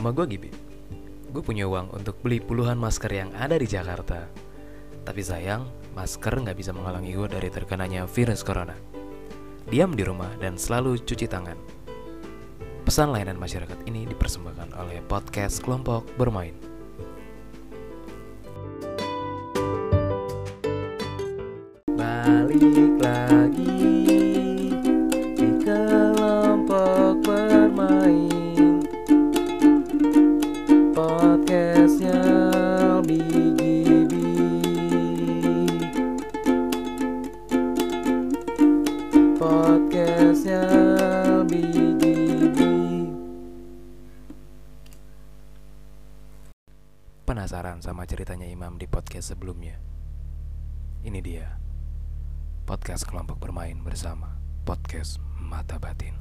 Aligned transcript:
Nama 0.00 0.16
gue 0.16 0.26
Gibi. 0.32 0.48
Gue 1.28 1.44
punya 1.44 1.68
uang 1.68 1.92
untuk 1.92 2.24
beli 2.24 2.40
puluhan 2.40 2.80
masker 2.80 3.12
yang 3.12 3.36
ada 3.36 3.52
di 3.60 3.68
Jakarta. 3.68 4.32
Tapi 5.04 5.20
sayang, 5.20 5.68
masker 5.92 6.40
nggak 6.40 6.56
bisa 6.56 6.72
menghalangi 6.72 7.12
gue 7.12 7.28
dari 7.28 7.52
terkenanya 7.52 8.08
virus 8.08 8.40
corona. 8.40 8.72
Diam 9.68 9.92
di 9.92 10.00
rumah 10.00 10.32
dan 10.40 10.56
selalu 10.56 11.04
cuci 11.04 11.28
tangan. 11.28 11.60
Pesan 12.88 13.12
layanan 13.12 13.36
masyarakat 13.36 13.76
ini 13.84 14.08
dipersembahkan 14.08 14.72
oleh 14.80 15.04
podcast 15.04 15.60
Kelompok 15.60 16.08
Bermain. 16.16 16.56
Balik 21.92 23.39
Penasaran 47.30 47.78
sama 47.78 48.10
ceritanya 48.10 48.42
Imam 48.42 48.74
di 48.74 48.90
podcast 48.90 49.30
sebelumnya? 49.30 49.78
Ini 51.06 51.22
dia 51.22 51.46
Podcast 52.66 53.06
kelompok 53.06 53.38
bermain 53.38 53.78
bersama 53.86 54.34
Podcast 54.66 55.22
Mata 55.38 55.78
Batin 55.78 56.18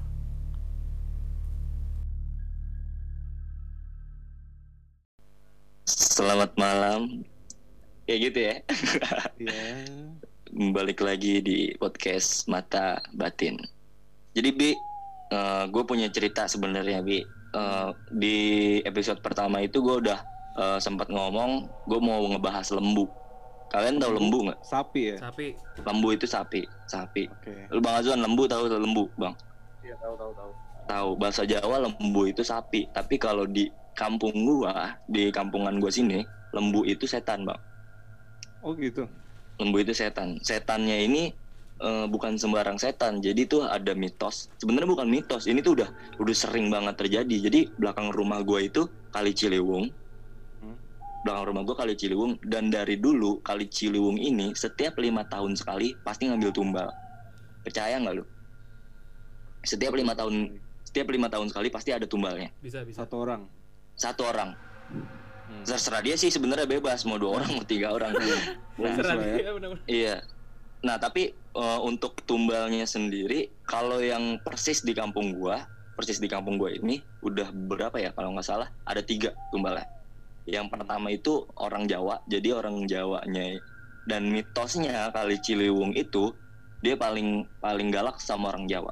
Selamat 5.89 6.53
malam. 6.61 7.25
Kayak 8.05 8.19
gitu 8.29 8.39
ya. 8.45 8.55
Iya. 9.41 9.65
Balik 10.77 11.01
lagi 11.01 11.41
di 11.41 11.73
podcast 11.81 12.45
Mata 12.45 13.01
Batin. 13.17 13.57
Jadi 14.37 14.49
Bi, 14.53 14.77
gue 15.73 15.83
punya 15.89 16.05
cerita 16.13 16.45
sebenarnya 16.45 17.01
Bi. 17.01 17.25
Eh, 17.49 17.89
di 18.13 18.37
episode 18.85 19.25
pertama 19.25 19.57
itu 19.65 19.81
gue 19.81 20.05
udah 20.05 20.37
eh, 20.59 20.79
sempat 20.83 21.07
ngomong, 21.07 21.71
gue 21.87 21.99
mau 22.03 22.27
ngebahas 22.27 22.67
lembu. 22.75 23.07
Kalian 23.69 24.01
tahu 24.01 24.17
lembu 24.17 24.37
nggak? 24.49 24.59
Sapi 24.65 25.13
ya? 25.13 25.17
Tapi 25.29 25.53
Lembu 25.85 26.09
itu 26.11 26.25
sapi, 26.25 26.65
sapi. 26.89 27.29
Oke. 27.29 27.69
Lu 27.69 27.79
Bang 27.79 28.01
Azwan 28.01 28.19
lembu 28.19 28.49
tahu 28.49 28.65
lembu, 28.65 29.05
Bang? 29.13 29.37
Iya, 29.85 29.93
tahu 30.01 30.17
tahu 30.17 30.31
tahu. 30.33 30.51
Tahu 30.89 31.09
bahasa 31.21 31.45
Jawa 31.45 31.85
lembu 31.85 32.21
itu 32.25 32.41
sapi, 32.41 32.89
tapi 32.89 33.21
kalau 33.21 33.45
di 33.45 33.69
kampung 33.93 34.33
gua, 34.41 34.97
di 35.05 35.29
kampungan 35.29 35.77
gua 35.77 35.93
sini, 35.93 36.25
lembu 36.49 36.81
itu 36.81 37.05
setan, 37.05 37.45
Bang. 37.45 37.61
Oh 38.65 38.75
gitu. 38.75 39.07
lembu 39.59 39.83
itu 39.83 39.91
setan. 39.91 40.39
Setannya 40.39 41.03
ini 41.05 41.23
eh, 41.83 42.05
bukan 42.09 42.39
sembarang 42.39 42.79
setan. 42.79 43.19
Jadi 43.19 43.43
tuh 43.45 43.67
ada 43.67 43.91
mitos. 43.91 44.47
Sebenarnya 44.57 44.87
bukan 44.87 45.07
mitos. 45.07 45.45
Ini 45.51 45.59
tuh 45.59 45.83
udah 45.83 45.89
udah 46.17 46.35
sering 46.35 46.71
banget 46.71 46.95
terjadi. 46.95 47.51
Jadi 47.51 47.59
belakang 47.75 48.09
rumah 48.09 48.39
gua 48.41 48.63
itu 48.63 48.87
kali 49.11 49.35
Ciliwung. 49.35 49.91
Belakang 51.23 51.51
rumah 51.51 51.63
gua 51.67 51.75
kali 51.83 51.99
Ciliwung 51.99 52.39
dan 52.47 52.71
dari 52.71 52.95
dulu 52.95 53.43
kali 53.43 53.67
Ciliwung 53.67 54.15
ini 54.15 54.55
setiap 54.55 54.95
lima 54.99 55.27
tahun 55.27 55.59
sekali 55.59 55.95
pasti 56.03 56.31
ngambil 56.31 56.51
tumbal. 56.55 56.89
Percaya 57.63 57.99
nggak 57.99 58.15
lu? 58.15 58.23
Setiap 59.67 59.91
lima 59.99 60.15
tahun 60.15 60.55
setiap 60.89 61.13
lima 61.13 61.29
tahun 61.29 61.53
sekali 61.53 61.69
pasti 61.69 61.93
ada 61.93 62.09
tumbalnya. 62.09 62.49
bisa 62.65 62.81
bisa 62.81 63.05
Satu 63.05 63.21
orang. 63.21 63.45
Satu 63.93 64.25
orang. 64.25 64.57
Hmm. 64.89 65.61
Terserah 65.61 66.01
dia 66.01 66.17
sih 66.17 66.33
sebenarnya 66.33 66.65
bebas 66.65 67.05
mau 67.05 67.21
dua 67.21 67.41
orang 67.41 67.61
mau 67.61 67.65
tiga 67.65 67.93
orang. 67.93 68.15
Nah, 68.79 68.95
Terserah 68.95 69.19
ya. 69.19 69.37
Iya. 69.91 70.15
Nah, 70.87 70.95
tapi 70.95 71.35
eh, 71.35 71.79
untuk 71.83 72.23
tumbalnya 72.23 72.87
sendiri, 72.87 73.51
kalau 73.67 73.99
yang 73.99 74.39
persis 74.39 74.79
di 74.87 74.95
kampung 74.95 75.35
gua, 75.35 75.67
persis 75.99 76.23
di 76.23 76.31
kampung 76.31 76.55
gua 76.55 76.71
ini 76.71 77.03
udah 77.19 77.51
berapa 77.51 77.99
ya? 77.99 78.15
Kalau 78.15 78.31
nggak 78.31 78.47
salah, 78.47 78.71
ada 78.87 79.03
tiga 79.03 79.35
tumbalnya. 79.51 79.83
Yang 80.49 80.67
pertama 80.73 81.07
itu 81.13 81.45
orang 81.61 81.85
Jawa, 81.85 82.25
jadi 82.25 82.57
orang 82.57 82.89
Jawanya 82.89 83.61
dan 84.09 84.33
mitosnya 84.33 85.13
kali 85.13 85.37
Ciliwung 85.37 85.93
itu 85.93 86.33
dia 86.81 86.97
paling 86.97 87.45
paling 87.61 87.93
galak 87.93 88.17
sama 88.17 88.49
orang 88.49 88.65
Jawa. 88.65 88.89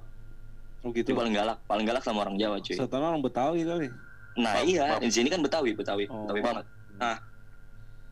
Oh 0.85 0.93
Dia 0.93 1.01
gitu. 1.01 1.17
paling 1.17 1.33
galak, 1.33 1.57
paling 1.65 1.85
galak 1.89 2.03
sama 2.05 2.21
orang 2.21 2.37
Jawa, 2.37 2.61
cuy. 2.61 2.77
Setan 2.77 3.01
orang 3.01 3.25
Betawi 3.25 3.65
kali. 3.65 3.89
Nah, 4.37 4.61
iya, 4.61 5.01
di 5.01 5.09
sini 5.09 5.33
kan 5.33 5.41
Betawi, 5.41 5.73
Betawi, 5.73 6.05
Oh. 6.13 6.29
Betawi 6.29 6.41
banget. 6.45 6.65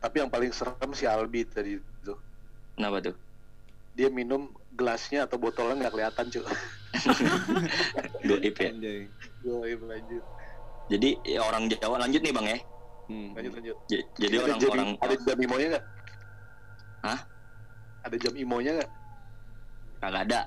Tapi 0.02 0.16
yang 0.18 0.30
paling 0.30 0.50
serem 0.50 0.90
si 0.90 1.06
Albi 1.06 1.46
tadi 1.46 1.78
itu. 1.78 2.14
Kenapa 2.74 2.98
tuh? 3.00 3.14
Dia 3.94 4.10
minum 4.10 4.50
gelasnya 4.76 5.24
atau 5.24 5.38
botolnya 5.38 5.86
nggak 5.86 5.94
kelihatan 5.94 6.24
cuy. 6.28 6.44
Goib 8.28 8.56
ya. 8.58 8.70
Gue 9.40 9.72
lanjut. 9.78 10.24
Jadi 10.86 11.08
ya, 11.26 11.40
orang 11.42 11.70
Jawa 11.70 12.02
lanjut 12.02 12.20
nih, 12.22 12.34
Bang 12.34 12.46
ya. 12.50 12.58
Hmm. 13.06 13.30
Lanjut 13.38 13.52
lanjut. 13.54 13.76
J- 13.86 14.06
Jadi 14.18 14.34
ada 14.36 14.54
jam, 14.58 14.70
orang-orang 14.74 14.90
ada 14.98 15.14
jam 15.22 15.38
imonya 15.38 15.66
nggak? 15.74 15.84
Hah? 17.06 17.20
Ada 18.06 18.16
jam 18.18 18.34
imonya 18.34 18.70
nggak? 18.82 18.90
kagak 19.96 20.22
ada. 20.28 20.40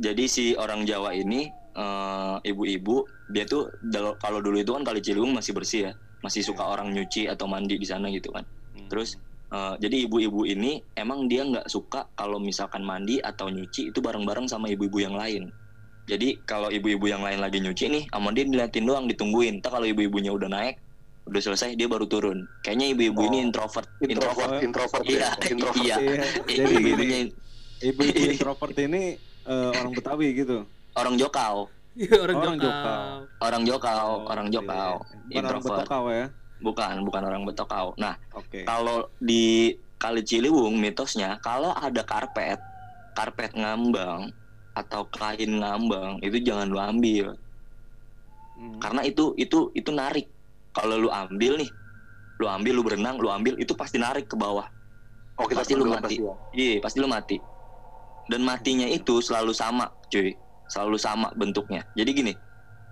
Jadi 0.00 0.24
si 0.30 0.44
orang 0.56 0.88
Jawa 0.88 1.12
ini 1.12 1.50
eh, 1.76 2.36
ibu-ibu 2.46 3.04
dia 3.30 3.44
tuh 3.46 3.70
kalau 4.18 4.40
dulu 4.42 4.58
itu 4.58 4.72
kan 4.74 4.82
kali 4.82 5.02
Ciliwung 5.04 5.36
masih 5.36 5.52
bersih 5.54 5.80
ya, 5.90 5.92
masih 6.24 6.42
suka 6.42 6.66
orang 6.66 6.90
nyuci 6.90 7.28
atau 7.28 7.46
mandi 7.46 7.76
di 7.76 7.86
sana 7.86 8.08
gitu 8.10 8.32
kan. 8.32 8.46
Hmm. 8.74 8.88
Terus 8.88 9.18
eh, 9.52 9.74
jadi 9.78 10.06
ibu-ibu 10.08 10.46
ini 10.46 10.80
emang 10.96 11.26
dia 11.26 11.44
nggak 11.46 11.66
suka 11.68 12.08
kalau 12.16 12.38
misalkan 12.40 12.82
mandi 12.86 13.18
atau 13.20 13.50
nyuci 13.50 13.90
itu 13.92 13.98
bareng-bareng 14.00 14.46
sama 14.48 14.70
ibu-ibu 14.70 14.98
yang 15.02 15.14
lain. 15.18 15.50
Jadi 16.10 16.42
kalau 16.42 16.72
ibu-ibu 16.74 17.06
yang 17.06 17.22
lain 17.22 17.38
lagi 17.38 17.62
nyuci 17.62 17.86
nih, 17.86 18.04
sama 18.10 18.34
dia 18.34 18.42
diliatin 18.42 18.82
doang, 18.82 19.06
ditungguin. 19.06 19.62
Entah 19.62 19.78
kalau 19.78 19.86
ibu-ibunya 19.86 20.34
udah 20.34 20.50
naik, 20.50 20.74
udah 21.30 21.40
selesai 21.40 21.72
dia 21.72 21.86
baru 21.86 22.04
turun. 22.04 22.42
Kayaknya 22.60 22.86
ibu-ibu 22.92 23.20
ini 23.24 23.38
Oh. 23.38 23.46
introvert, 23.46 23.86
Introvert, 24.02 24.50
Introvert. 24.58 24.60
introvert, 24.60 25.04
Iya, 25.06 25.18
ya. 25.20 25.30
introvert. 25.46 25.78
iya. 25.80 25.96
Iya. 25.96 26.18
Jadi 26.58 26.72
ibu-ibunya 26.74 27.18
ibu-ibu 27.80 28.22
introvert 28.34 28.76
ini 28.76 29.02
eh, 29.40 29.70
orang 29.72 29.92
Betawi 29.94 30.28
gitu. 30.34 30.58
orang 30.92 31.14
Jokau. 31.16 31.56
orang, 31.90 32.36
Orang 32.36 32.56
jokal. 32.56 32.62
jokal. 32.62 33.02
orang 33.40 33.62
Jokau, 33.64 34.06
Oh, 34.16 34.18
orang 34.26 34.46
iya. 34.46 34.54
Jokau, 34.56 34.92
Bukan 34.94 35.10
orang 35.10 35.30
introvert. 35.32 35.78
Betokau 35.80 36.02
ya. 36.08 36.26
Bukan, 36.60 36.94
bukan 37.02 37.22
orang 37.24 37.42
Betokau. 37.44 37.86
Nah, 37.96 38.14
Oke. 38.32 38.60
kalau 38.62 38.98
di 39.16 39.74
Kali 39.96 40.22
Ciliwung 40.22 40.76
mitosnya 40.76 41.36
kalau 41.38 41.72
ada 41.72 42.00
karpet, 42.00 42.56
karpet 43.12 43.52
ngambang 43.52 44.32
atau 44.72 45.04
kain 45.06 45.60
ngambang 45.60 46.16
itu 46.20 46.40
jangan 46.40 46.66
lu 46.66 46.78
ambil 46.78 47.26
Hmm. 48.54 48.76
karena 48.76 49.00
itu 49.02 49.32
itu 49.34 49.72
itu 49.72 49.88
narik. 49.90 50.28
Kalau 50.70 50.96
lu 50.96 51.08
ambil 51.10 51.58
nih, 51.58 51.70
lu 52.38 52.46
ambil 52.46 52.72
lu 52.78 52.82
berenang, 52.82 53.16
lu 53.18 53.26
ambil 53.26 53.58
itu 53.58 53.74
pasti 53.74 53.98
narik 53.98 54.30
ke 54.30 54.36
bawah. 54.38 54.66
Oh 55.36 55.48
kita 55.48 55.64
Pasti 55.64 55.74
lu 55.74 55.88
mati. 55.88 56.04
pasti 56.04 56.16
ya. 56.20 56.34
Iya, 56.52 56.72
pasti 56.78 56.98
lu 57.00 57.08
mati. 57.08 57.36
Dan 58.28 58.44
matinya 58.44 58.86
itu 58.86 59.18
selalu 59.18 59.50
sama, 59.50 59.90
cuy. 60.06 60.36
Selalu 60.70 60.96
sama 61.00 61.34
bentuknya. 61.34 61.82
Jadi 61.98 62.10
gini, 62.12 62.32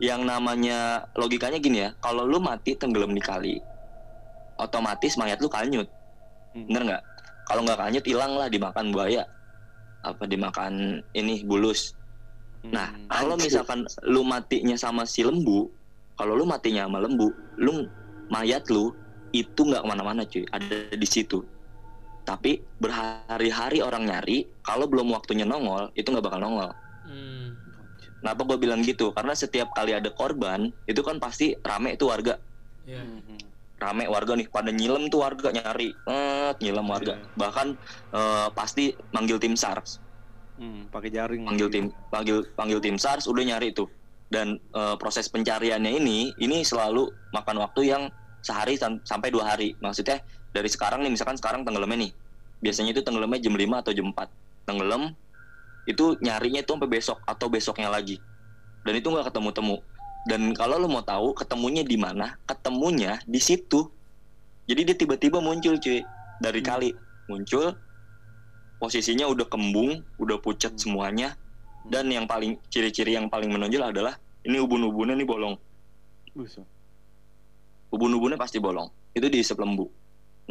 yang 0.02 0.26
namanya 0.26 1.06
logikanya 1.14 1.62
gini 1.62 1.86
ya, 1.86 1.90
kalau 2.02 2.26
lu 2.26 2.42
mati 2.42 2.74
tenggelam 2.74 3.14
di 3.14 3.22
kali, 3.22 3.54
otomatis 4.58 5.14
mayat 5.14 5.38
lu 5.38 5.46
kanyut. 5.46 5.86
Hmm. 6.54 6.66
Bener 6.66 6.82
nggak? 6.84 7.02
Kalau 7.46 7.60
nggak 7.62 7.78
kanyut 7.78 8.04
hilang 8.04 8.32
lah 8.34 8.48
dimakan 8.50 8.90
buaya. 8.90 9.22
Apa 10.02 10.26
dimakan 10.26 11.02
ini 11.12 11.42
bulus. 11.42 11.94
Nah, 12.64 12.90
Hmm. 12.90 13.06
kalau 13.06 13.34
misalkan 13.38 13.86
lu 14.02 14.26
matinya 14.26 14.74
sama 14.74 15.06
si 15.06 15.22
lembu, 15.22 15.70
kalau 16.18 16.34
lu 16.34 16.44
matinya 16.44 16.84
sama 16.84 16.98
lembu, 16.98 17.30
lu 17.56 17.86
mayat 18.28 18.66
lu 18.68 18.90
itu 19.30 19.60
nggak 19.62 19.84
ke 19.84 19.88
mana-mana 19.88 20.22
cuy, 20.26 20.44
ada 20.50 20.90
di 20.90 21.08
situ. 21.08 21.46
Tapi 22.26 22.60
berhari-hari 22.76 23.80
orang 23.80 24.04
nyari, 24.04 24.44
kalau 24.60 24.84
belum 24.84 25.14
waktunya 25.14 25.48
nongol, 25.48 25.88
itu 25.94 26.10
nggak 26.10 26.26
bakal 26.26 26.42
nongol. 26.42 26.70
Hmm. 27.08 27.56
Kenapa 28.20 28.42
gue 28.44 28.58
bilang 28.58 28.82
gitu? 28.82 29.14
Karena 29.14 29.32
setiap 29.32 29.70
kali 29.72 29.94
ada 29.94 30.10
korban, 30.10 30.74
itu 30.84 31.00
kan 31.00 31.16
pasti 31.16 31.54
rame 31.62 31.94
itu 31.94 32.04
warga, 32.04 32.36
Ya. 32.82 33.04
Hmm, 33.04 33.36
rame 33.78 34.08
warga 34.08 34.32
nih, 34.32 34.48
pada 34.48 34.72
nyilem 34.72 35.06
tuh 35.06 35.20
warga 35.20 35.52
nyari, 35.52 35.92
eh, 35.92 36.50
nyilem 36.58 36.88
warga. 36.88 37.14
Iya. 37.14 37.24
Bahkan 37.36 37.66
eh, 38.12 38.48
pasti 38.52 38.84
manggil 39.12 39.38
tim 39.38 39.54
SAR, 39.54 39.80
Hmm, 40.58 40.90
pakai 40.90 41.14
jaring. 41.14 41.46
panggil 41.46 41.68
lagi. 41.70 41.76
tim 41.78 41.84
panggil 42.10 42.38
panggil 42.58 42.78
tim 42.82 42.98
SARS 42.98 43.30
udah 43.30 43.44
nyari 43.46 43.70
itu 43.70 43.86
dan 44.28 44.60
eh, 44.60 44.96
proses 45.00 45.28
pencariannya 45.32 45.98
ini 45.98 46.36
ini 46.36 46.60
selalu 46.64 47.08
makan 47.32 47.64
waktu 47.64 47.88
yang 47.92 48.02
sehari 48.44 48.76
sam- 48.76 49.00
sampai 49.04 49.32
dua 49.32 49.56
hari. 49.56 49.74
Maksudnya 49.80 50.20
dari 50.52 50.68
sekarang 50.68 51.04
nih 51.04 51.12
misalkan 51.12 51.36
sekarang 51.36 51.64
tenggelamnya 51.64 52.08
nih 52.08 52.12
biasanya 52.58 52.90
itu 52.92 53.02
tenggelamnya 53.06 53.38
jam 53.38 53.54
5 53.54 53.82
atau 53.82 53.92
jam 53.94 54.06
4 54.10 54.28
tenggelam 54.66 55.14
itu 55.88 56.18
nyarinya 56.20 56.60
itu 56.60 56.70
sampai 56.74 56.90
besok 56.90 57.18
atau 57.24 57.46
besoknya 57.48 57.88
lagi. 57.88 58.20
Dan 58.84 59.00
itu 59.00 59.08
nggak 59.08 59.32
ketemu 59.32 59.50
temu 59.52 59.76
dan 60.28 60.52
kalau 60.52 60.76
lo 60.76 60.88
mau 60.92 61.00
tahu 61.00 61.32
ketemunya 61.32 61.80
di 61.80 61.96
mana 61.96 62.36
ketemunya 62.44 63.16
di 63.24 63.40
situ. 63.40 63.88
Jadi 64.68 64.80
dia 64.84 64.96
tiba-tiba 64.96 65.40
muncul 65.40 65.80
cuy. 65.80 66.04
Dari 66.38 66.60
Hmm. 66.60 66.68
kali 66.68 66.90
muncul 67.26 67.72
posisinya 68.78 69.26
udah 69.26 69.48
kembung 69.48 70.04
udah 70.20 70.38
pucat 70.38 70.76
Hmm. 70.76 70.80
semuanya 70.80 71.28
dan 71.88 72.06
yang 72.12 72.28
paling 72.28 72.60
ciri-ciri 72.68 73.16
yang 73.16 73.32
paling 73.32 73.48
menonjol 73.48 73.88
adalah 73.88 74.14
ini 74.44 74.60
ubun-ubunnya 74.60 75.16
nih 75.16 75.24
bolong. 75.28 75.56
Ubun-ubunnya 77.88 78.36
pasti 78.36 78.60
bolong. 78.60 78.88
Itu 79.16 79.32
diisep 79.32 79.56
lembu. 79.58 79.88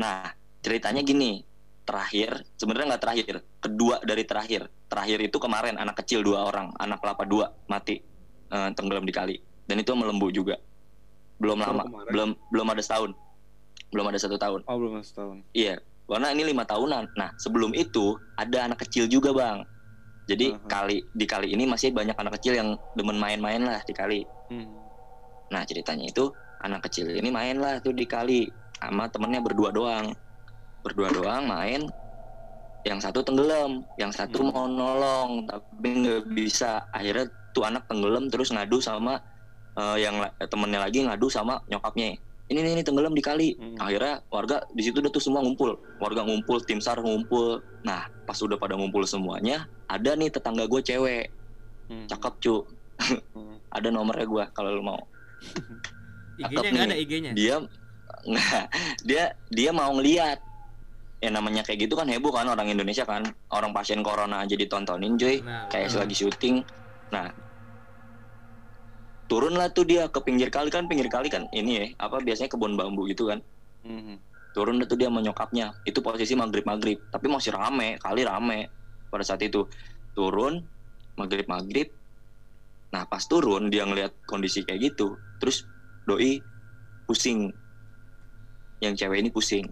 Nah 0.01 0.33
ceritanya 0.65 1.05
gini. 1.05 1.45
Terakhir 1.87 2.43
sebenarnya 2.59 2.97
nggak 2.97 3.03
terakhir. 3.07 3.35
Kedua 3.63 3.95
dari 4.03 4.27
terakhir. 4.27 4.67
Terakhir 4.91 5.23
itu 5.23 5.37
kemarin 5.39 5.79
anak 5.79 6.03
kecil 6.03 6.19
dua 6.19 6.43
orang. 6.51 6.75
Anak 6.75 6.99
kelapa 6.99 7.23
dua 7.23 7.47
mati 7.71 8.03
eh, 8.51 8.69
tenggelam 8.75 9.07
di 9.07 9.13
kali. 9.15 9.35
Dan 9.63 9.79
itu 9.79 9.95
melembu 9.95 10.27
juga. 10.27 10.59
Belum 11.39 11.55
Baru 11.63 11.71
lama. 11.71 11.83
kemarin? 11.87 12.11
belum 12.11 12.29
belum 12.51 12.67
ada 12.75 12.81
setahun. 12.83 13.11
Belum 13.93 14.05
ada 14.11 14.19
satu 14.19 14.35
tahun. 14.35 14.67
Oh 14.67 14.75
belum 14.75 14.99
setahun. 14.99 15.37
iya. 15.55 15.79
Karena 16.07 16.31
ini 16.35 16.51
lima 16.51 16.67
tahunan. 16.67 17.15
Nah 17.15 17.31
sebelum 17.39 17.71
itu 17.71 18.19
ada 18.35 18.67
anak 18.67 18.83
kecil 18.83 19.07
juga 19.07 19.31
bang 19.31 19.63
jadi 20.27 20.53
Aha. 20.53 20.67
kali 20.67 20.97
di 21.15 21.25
kali 21.25 21.55
ini 21.55 21.63
masih 21.63 21.95
banyak 21.95 22.13
anak 22.13 22.37
kecil 22.37 22.53
yang 22.59 22.69
demen 22.93 23.15
main-main 23.17 23.63
lah 23.63 23.79
di 23.87 23.95
kali 23.95 24.21
Hmm. 24.47 24.67
Nah 25.51 25.63
ceritanya 25.67 26.07
itu 26.07 26.31
anak 26.63 26.87
kecil 26.87 27.11
ini 27.11 27.27
main 27.31 27.59
lah 27.59 27.79
tuh 27.83 27.91
di 27.91 28.07
kali 28.07 28.47
sama 28.79 29.09
temennya 29.11 29.43
berdua 29.43 29.69
doang, 29.73 30.11
berdua 30.83 31.11
doang 31.11 31.43
main. 31.47 31.83
Yang 32.87 33.09
satu 33.09 33.19
tenggelam, 33.19 33.83
yang 33.99 34.11
satu 34.15 34.39
Hmm. 34.39 34.51
mau 34.55 34.65
nolong 34.67 35.43
tapi 35.47 35.87
nggak 36.03 36.31
bisa. 36.31 36.87
Akhirnya 36.95 37.27
tuh 37.51 37.67
anak 37.67 37.83
tenggelam 37.91 38.31
terus 38.31 38.51
ngadu 38.55 38.79
sama 38.79 39.19
eh, 39.77 39.97
yang 40.01 40.17
temennya 40.47 40.79
lagi 40.81 41.03
ngadu 41.03 41.27
sama 41.29 41.59
nyokapnya. 41.67 42.15
Ini 42.47 42.59
nih 42.59 42.71
ini 42.73 42.81
tenggelam 42.81 43.11
di 43.11 43.19
kali. 43.19 43.53
Hmm. 43.53 43.75
Akhirnya 43.77 44.23
warga 44.27 44.63
di 44.69 44.79
situ 44.79 44.97
udah 44.97 45.09
tuh 45.09 45.19
semua 45.19 45.39
ngumpul, 45.39 45.71
warga 45.97 46.23
ngumpul, 46.23 46.63
tim 46.63 46.79
sar 46.79 46.97
ngumpul. 46.97 47.59
Nah 47.81 48.07
pas 48.23 48.37
udah 48.37 48.55
pada 48.55 48.73
ngumpul 48.73 49.03
semuanya, 49.03 49.67
ada 49.85 50.13
nih 50.13 50.29
tetangga 50.29 50.63
gue 50.63 50.79
cewek, 50.79 51.27
Hmm. 51.87 52.03
cakep 52.05 52.33
cu. 52.37 52.55
Hmm. 53.31 53.55
Ada 53.75 53.87
nomornya 53.89 54.23
gue 54.23 54.43
kalau 54.51 54.71
lu 54.71 54.81
mau. 54.81 54.99
IG-nya 56.37 56.47
Cakep 56.51 56.63
nggak 56.65 56.73
nih. 56.73 56.83
ada 56.85 56.97
IG-nya. 56.97 57.31
dia 57.33 57.55
nggak 58.23 58.65
dia 59.03 59.23
dia 59.47 59.69
mau 59.71 59.91
ngeliat 59.91 60.39
ya 61.17 61.29
namanya 61.29 61.61
kayak 61.61 61.79
gitu 61.81 61.93
kan 61.93 62.05
heboh 62.05 62.29
kan 62.29 62.45
orang 62.45 62.67
Indonesia 62.67 63.03
kan 63.03 63.23
orang 63.49 63.71
pasien 63.71 63.99
corona 63.99 64.41
aja 64.41 64.53
ditontonin 64.53 65.15
cuy 65.15 65.41
Nah, 65.41 65.65
kayak 65.67 65.89
betul. 65.89 65.99
lagi 66.01 66.15
syuting 66.15 66.55
nah 67.09 67.31
turunlah 69.27 69.67
tuh 69.75 69.83
dia 69.83 70.07
ke 70.07 70.19
pinggir 70.23 70.47
kali 70.47 70.71
kan 70.71 70.87
pinggir 70.87 71.11
kali 71.11 71.27
kan 71.27 71.51
ini 71.51 71.71
ya 71.75 71.85
apa 71.99 72.23
biasanya 72.23 72.49
kebun 72.51 72.79
bambu 72.79 73.05
gitu 73.11 73.27
kan. 73.29 73.43
Hmm. 73.87 74.19
turun 74.51 74.81
tuh 74.83 74.97
dia 74.97 75.07
sama 75.07 75.21
nyokapnya 75.21 75.69
itu 75.85 76.01
posisi 76.01 76.33
maghrib 76.33 76.65
maghrib 76.65 76.97
tapi 77.13 77.29
masih 77.29 77.53
rame 77.53 78.01
kali 78.01 78.25
rame 78.25 78.71
pada 79.11 79.23
saat 79.23 79.43
itu. 79.43 79.67
Turun 80.17 80.63
maghrib 81.19 81.45
maghrib 81.45 81.91
nah 82.87 83.03
pas 83.03 83.21
turun 83.27 83.67
dia 83.67 83.83
ngeliat 83.83 84.15
kondisi 84.23 84.63
kayak 84.63 84.95
gitu 84.95 85.19
terus 85.37 85.67
doi 86.07 86.41
pusing. 87.05 87.51
Yang 88.79 89.05
cewek 89.05 89.19
ini 89.21 89.29
pusing. 89.29 89.67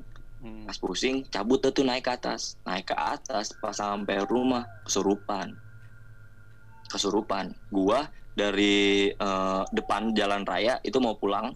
Hmm. 0.46 0.69
pas 0.69 0.78
pusing 0.78 1.25
cabut 1.34 1.57
tuh 1.63 1.81
naik 1.81 2.06
ke 2.06 2.12
atas. 2.13 2.60
Naik 2.68 2.94
ke 2.94 2.96
atas 2.96 3.56
pas 3.57 3.74
sampai 3.74 4.22
rumah 4.30 4.68
kesurupan. 4.86 5.57
Kesurupan. 6.92 7.56
Gua 7.74 8.06
dari 8.36 9.10
eh, 9.16 9.64
depan 9.72 10.12
jalan 10.12 10.44
raya 10.44 10.78
itu 10.84 11.00
mau 11.00 11.16
pulang 11.16 11.56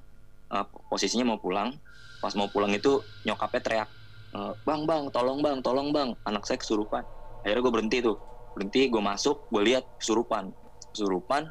eh, 0.50 0.66
posisinya 0.88 1.36
mau 1.36 1.40
pulang. 1.40 1.76
Pas 2.20 2.36
mau 2.36 2.52
pulang 2.52 2.72
itu 2.76 3.04
nyokapnya 3.28 3.62
teriak 3.62 3.90
eh, 4.34 4.54
bang 4.64 4.88
bang 4.88 5.04
tolong 5.12 5.44
bang 5.44 5.60
tolong 5.60 5.92
bang. 5.92 6.16
Anak 6.26 6.48
saya 6.48 6.58
kesurupan. 6.58 7.04
Akhirnya 7.44 7.62
gue 7.62 7.74
berhenti 7.76 7.98
tuh. 8.00 8.18
Berhenti 8.56 8.88
gue 8.88 9.04
masuk 9.04 9.52
gue 9.52 9.62
lihat 9.68 9.84
kesurupan. 10.00 10.56
Kesurupan 10.96 11.44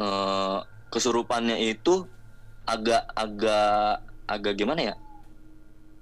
eh, 0.00 0.58
kesurupannya 0.88 1.56
itu 1.60 2.08
agak 2.64 3.04
agak 3.12 4.00
agak 4.26 4.54
gimana 4.56 4.92
ya? 4.92 4.94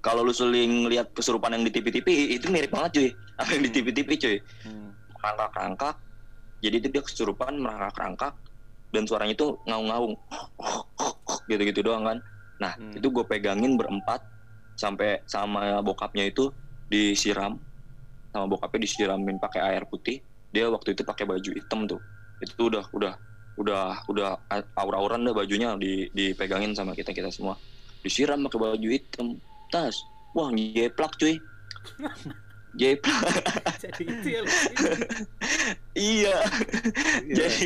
Kalau 0.01 0.25
lu 0.25 0.33
seling 0.33 0.89
lihat 0.89 1.13
kesurupan 1.13 1.53
yang 1.53 1.61
di 1.61 1.69
TV-TV 1.69 2.33
itu 2.33 2.49
mirip 2.49 2.73
banget 2.73 2.91
cuy. 2.97 3.09
Apa 3.37 3.53
yang 3.53 3.63
di 3.69 3.71
TV-TV 3.75 4.09
cuy? 4.17 4.37
Hmm. 4.65 4.89
merangkak-rangkak 5.21 6.01
jadi 6.61 6.75
itu 6.77 6.87
dia 6.93 7.03
kesurupan 7.03 7.57
merangkak-rangkak 7.57 8.37
dan 8.93 9.03
suaranya 9.09 9.33
itu 9.33 9.57
ngaung-ngaung. 9.65 10.15
Gitu-gitu 11.49 11.81
doang 11.81 12.05
kan. 12.05 12.17
Nah 12.61 12.77
Hmm. 12.77 12.93
itu 12.93 13.07
gue 13.09 13.25
pegangin 13.25 13.73
berempat 13.75 14.21
sampai 14.77 15.25
sama 15.25 15.81
bokapnya 15.81 16.29
itu 16.29 16.53
disiram 16.85 17.57
sama 18.31 18.45
bokapnya 18.47 18.79
disiramin 18.85 19.41
pakai 19.41 19.61
air 19.73 19.83
putih. 19.89 20.21
Dia 20.53 20.69
waktu 20.69 20.93
itu 20.93 21.01
pakai 21.01 21.25
baju 21.25 21.51
hitam 21.57 21.89
tuh. 21.89 21.99
Itu 22.37 22.69
udah 22.69 22.85
udah 22.93 23.13
udah 23.57 23.83
udah 24.07 24.29
aura-auran 24.77 25.25
deh 25.27 25.35
bajunya 25.35 25.75
di 25.75 26.07
dipegangin 26.13 26.77
sama 26.77 26.93
kita 26.93 27.11
kita 27.11 27.33
semua. 27.33 27.57
Disiram 28.05 28.39
pakai 28.45 28.59
baju 28.59 28.87
hitam. 28.87 29.27
Tas. 29.71 30.05
Wah 30.31 30.47
jeplak 30.55 31.19
cuy 31.19 31.43
jeplak 32.73 33.43
Jadi 33.83 34.03
itu 34.07 34.27
ya. 34.31 34.41
Iya. 35.91 36.35
Iya. 37.27 37.35
jadi 37.35 37.65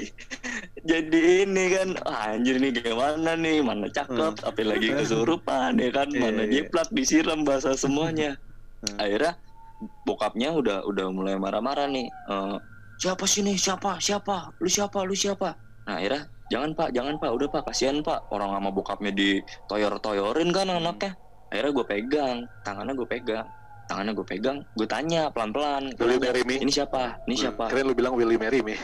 jadi 0.86 1.19
ini 1.46 1.63
kan 1.74 1.90
ah, 2.06 2.34
anjir 2.34 2.57
nih 2.57 2.74
gimana 2.74 3.38
nih? 3.38 3.62
Mana 3.62 3.86
cakep 3.88 4.42
Hmm. 4.42 4.48
apalagi 4.50 4.90
kesurupan 4.98 5.78
ya 5.78 5.90
kan? 5.94 6.10
Iya, 6.10 6.19
mana 6.19 6.42
iya. 6.46 6.52
jeplak 6.66 6.90
disiram 6.90 7.46
bahasa 7.46 7.78
semuanya. 7.78 8.38
Hmm. 8.86 8.98
akhirnya 8.98 9.34
bokapnya 10.06 10.50
udah 10.54 10.78
udah 10.86 11.06
mulai 11.10 11.36
marah-marah 11.38 11.86
nih 11.90 12.07
Eh, 12.10 12.57
siapa 12.98 13.25
sih 13.25 13.46
nih? 13.46 13.57
Siapa? 13.57 13.98
Siapa? 14.00 14.56
Lu 14.57 14.69
siapa? 14.69 15.04
Lu 15.04 15.13
siapa? 15.13 15.54
Nah 15.86 16.02
akhirnya 16.02 16.25
jangan 16.50 16.69
pak. 16.74 16.90
Jangan 16.94 17.16
pak. 17.22 17.30
Udah 17.30 17.48
pak. 17.50 17.62
Kasihan 17.69 18.02
pak. 18.02 18.25
Orang 18.34 18.50
sama 18.54 18.69
bokapnya 18.74 19.12
ditoyor-toyorin 19.13 20.50
kan 20.50 20.66
Hmm. 20.66 20.80
anaknya 20.81 21.12
akhirnya 21.54 21.72
gue 21.72 21.86
pegang. 21.86 22.38
Tangannya 22.66 22.94
gue 22.96 23.07
pegang 23.07 23.46
tangannya 23.86 24.14
gue 24.14 24.26
pegang 24.26 24.58
gue 24.74 24.88
tanya 24.88 25.30
pelan-pelan 25.30 25.94
Gua 25.94 26.10
Willy 26.10 26.18
marry 26.18 26.42
me. 26.42 26.56
ini 26.58 26.72
siapa? 26.72 27.22
Ini 27.26 27.36
siapa? 27.38 27.70
Keren 27.70 27.86
lu 27.90 27.94
bilang 27.94 28.14
Willy 28.18 28.36
marry 28.36 28.62
me. 28.62 28.76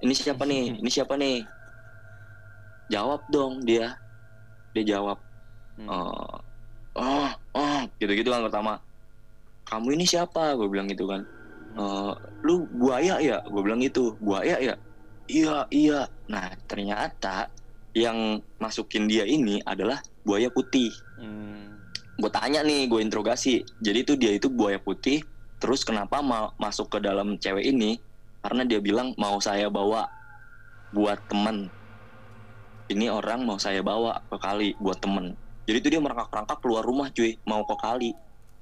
ini 0.00 0.14
siapa 0.14 0.42
nih? 0.42 0.64
Ini 0.80 0.90
siapa 0.90 1.14
nih? 1.14 1.44
Jawab 2.90 3.20
dong 3.28 3.62
dia. 3.62 3.94
Dia 4.72 4.98
jawab 4.98 5.18
Hmm. 5.80 5.88
oh 5.88 6.36
oh 6.92 7.30
oh 7.56 7.80
gitu 7.96 8.12
gitu 8.12 8.28
kan 8.28 8.44
pertama. 8.44 8.76
Kamu 9.64 9.94
ini 9.94 10.04
siapa? 10.04 10.52
Gue 10.58 10.68
bilang 10.68 10.90
gitu 10.90 11.08
kan. 11.08 11.24
"Eh, 11.72 12.12
lu 12.42 12.68
buaya 12.76 13.16
ya? 13.16 13.40
Gue 13.48 13.62
bilang 13.64 13.80
gitu. 13.80 14.12
Buaya 14.20 14.60
ya? 14.60 14.74
Iya 15.24 15.64
iya. 15.70 16.00
Nah 16.28 16.50
ternyata 16.66 17.48
yang 17.94 18.42
masukin 18.58 19.08
dia 19.08 19.22
ini 19.24 19.62
adalah 19.64 20.02
buaya 20.20 20.50
putih. 20.50 20.90
Hmm. 21.16 21.69
Gue 22.20 22.30
tanya 22.32 22.60
nih 22.62 22.86
gue 22.86 23.00
interogasi. 23.00 23.64
Jadi 23.80 23.98
itu 24.04 24.12
dia 24.14 24.32
itu 24.36 24.52
buaya 24.52 24.78
putih 24.78 25.24
terus 25.60 25.84
kenapa 25.84 26.24
mau 26.24 26.52
masuk 26.56 26.88
ke 26.92 26.98
dalam 27.00 27.36
cewek 27.36 27.64
ini? 27.64 28.00
Karena 28.40 28.64
dia 28.64 28.80
bilang 28.80 29.12
mau 29.20 29.36
saya 29.40 29.68
bawa 29.68 30.08
buat 30.92 31.20
temen. 31.28 31.68
Ini 32.90 33.12
orang 33.12 33.44
mau 33.44 33.56
saya 33.60 33.84
bawa 33.84 34.20
ke 34.28 34.36
kali 34.40 34.68
buat 34.80 34.98
temen. 34.98 35.36
Jadi 35.68 35.76
itu 35.78 35.88
dia 35.92 36.00
merangkak-rangkak 36.02 36.58
keluar 36.64 36.82
rumah 36.82 37.12
cuy. 37.12 37.36
Mau 37.44 37.62
ke 37.64 37.76
kali. 37.78 38.10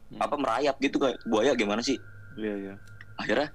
Hmm. 0.09 0.25
apa 0.25 0.41
merayap 0.41 0.81
gitu 0.81 0.97
kayak 0.97 1.21
buaya 1.29 1.53
gimana 1.53 1.85
sih? 1.85 2.01
Iya 2.39 2.55
iya. 2.57 2.75
akhirnya 3.19 3.51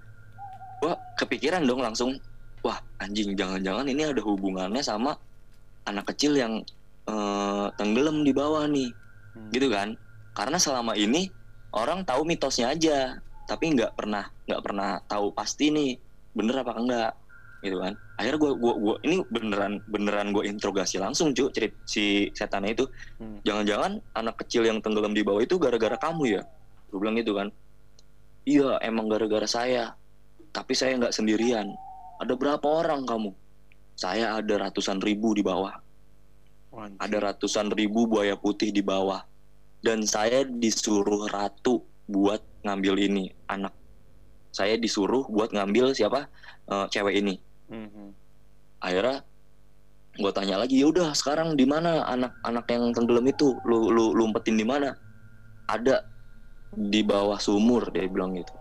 gua 0.84 0.94
kepikiran 1.18 1.64
dong 1.64 1.82
langsung 1.82 2.20
wah 2.62 2.78
anjing 3.00 3.34
jangan-jangan 3.34 3.88
ini 3.88 4.04
ada 4.12 4.22
hubungannya 4.22 4.84
sama 4.84 5.16
anak 5.88 6.14
kecil 6.14 6.36
yang 6.36 6.62
eh, 7.08 7.68
tenggelam 7.80 8.28
di 8.28 8.36
bawah 8.36 8.68
nih 8.68 8.92
Hmm. 9.34 9.50
gitu 9.50 9.68
kan? 9.70 9.98
Karena 10.34 10.58
selama 10.58 10.94
ini 10.98 11.30
orang 11.74 12.06
tahu 12.06 12.26
mitosnya 12.26 12.74
aja 12.74 13.18
tapi 13.50 13.76
nggak 13.76 13.98
pernah 13.98 14.30
nggak 14.48 14.62
pernah 14.64 15.02
tahu 15.10 15.36
pasti 15.36 15.74
nih 15.74 15.92
bener 16.34 16.62
apa 16.62 16.74
enggak 16.78 17.12
gitu 17.64 17.78
kan? 17.80 17.94
Akhirnya 18.20 18.40
gua 18.40 18.52
gua 18.60 18.74
gua 18.78 18.96
ini 19.08 19.24
beneran 19.32 19.80
beneran 19.88 20.36
gue 20.36 20.44
interogasi 20.46 21.00
langsung 21.00 21.32
cuy 21.32 21.50
cerit 21.50 21.74
si 21.88 22.30
setannya 22.36 22.76
itu. 22.76 22.86
Hmm. 23.18 23.40
jangan-jangan 23.48 24.04
anak 24.16 24.36
kecil 24.46 24.68
yang 24.68 24.84
tenggelam 24.84 25.16
di 25.16 25.24
bawah 25.24 25.42
itu 25.42 25.56
gara-gara 25.58 25.96
kamu 25.96 26.40
ya? 26.40 26.42
Gue 26.92 27.00
bilang 27.02 27.16
gitu 27.18 27.34
kan. 27.36 27.48
Iya 28.44 28.78
emang 28.84 29.08
gara-gara 29.08 29.48
saya 29.48 29.96
tapi 30.54 30.76
saya 30.78 31.00
nggak 31.00 31.16
sendirian. 31.16 31.72
Ada 32.22 32.38
berapa 32.38 32.64
orang 32.64 33.08
kamu? 33.08 33.32
Saya 33.98 34.38
ada 34.38 34.70
ratusan 34.70 35.00
ribu 35.02 35.34
di 35.34 35.42
bawah 35.42 35.83
Ada 36.74 37.18
ratusan 37.32 37.70
ribu 37.74 38.10
buaya 38.10 38.34
putih 38.34 38.74
di 38.74 38.82
bawah. 38.82 39.22
Dan 39.84 40.08
saya 40.08 40.48
disuruh 40.48 41.30
ratu 41.30 41.84
buat 42.10 42.42
ngambil 42.66 42.96
ini 42.98 43.26
anak. 43.52 43.76
Saya 44.54 44.80
disuruh 44.80 45.28
buat 45.30 45.54
ngambil 45.54 45.94
siapa? 45.94 46.30
Eh, 46.70 46.86
cewek 46.90 47.22
ini. 47.22 47.36
Mhm. 47.74 48.22
akhirnya 48.84 49.24
gue 50.20 50.32
tanya 50.36 50.60
lagi 50.60 50.76
ya 50.76 50.92
udah 50.92 51.16
sekarang 51.16 51.56
di 51.56 51.64
mana 51.64 52.04
anak-anak 52.04 52.66
yang 52.68 52.92
tenggelam 52.92 53.24
itu? 53.24 53.56
Lu 53.64 53.88
lu 53.88 54.12
lu 54.12 54.28
umpetin 54.28 54.60
di 54.60 54.68
mana? 54.68 54.92
Ada 55.72 56.04
di 56.76 57.00
bawah 57.00 57.40
sumur 57.40 57.88
dia 57.96 58.04
bilang 58.12 58.36
gitu. 58.36 58.52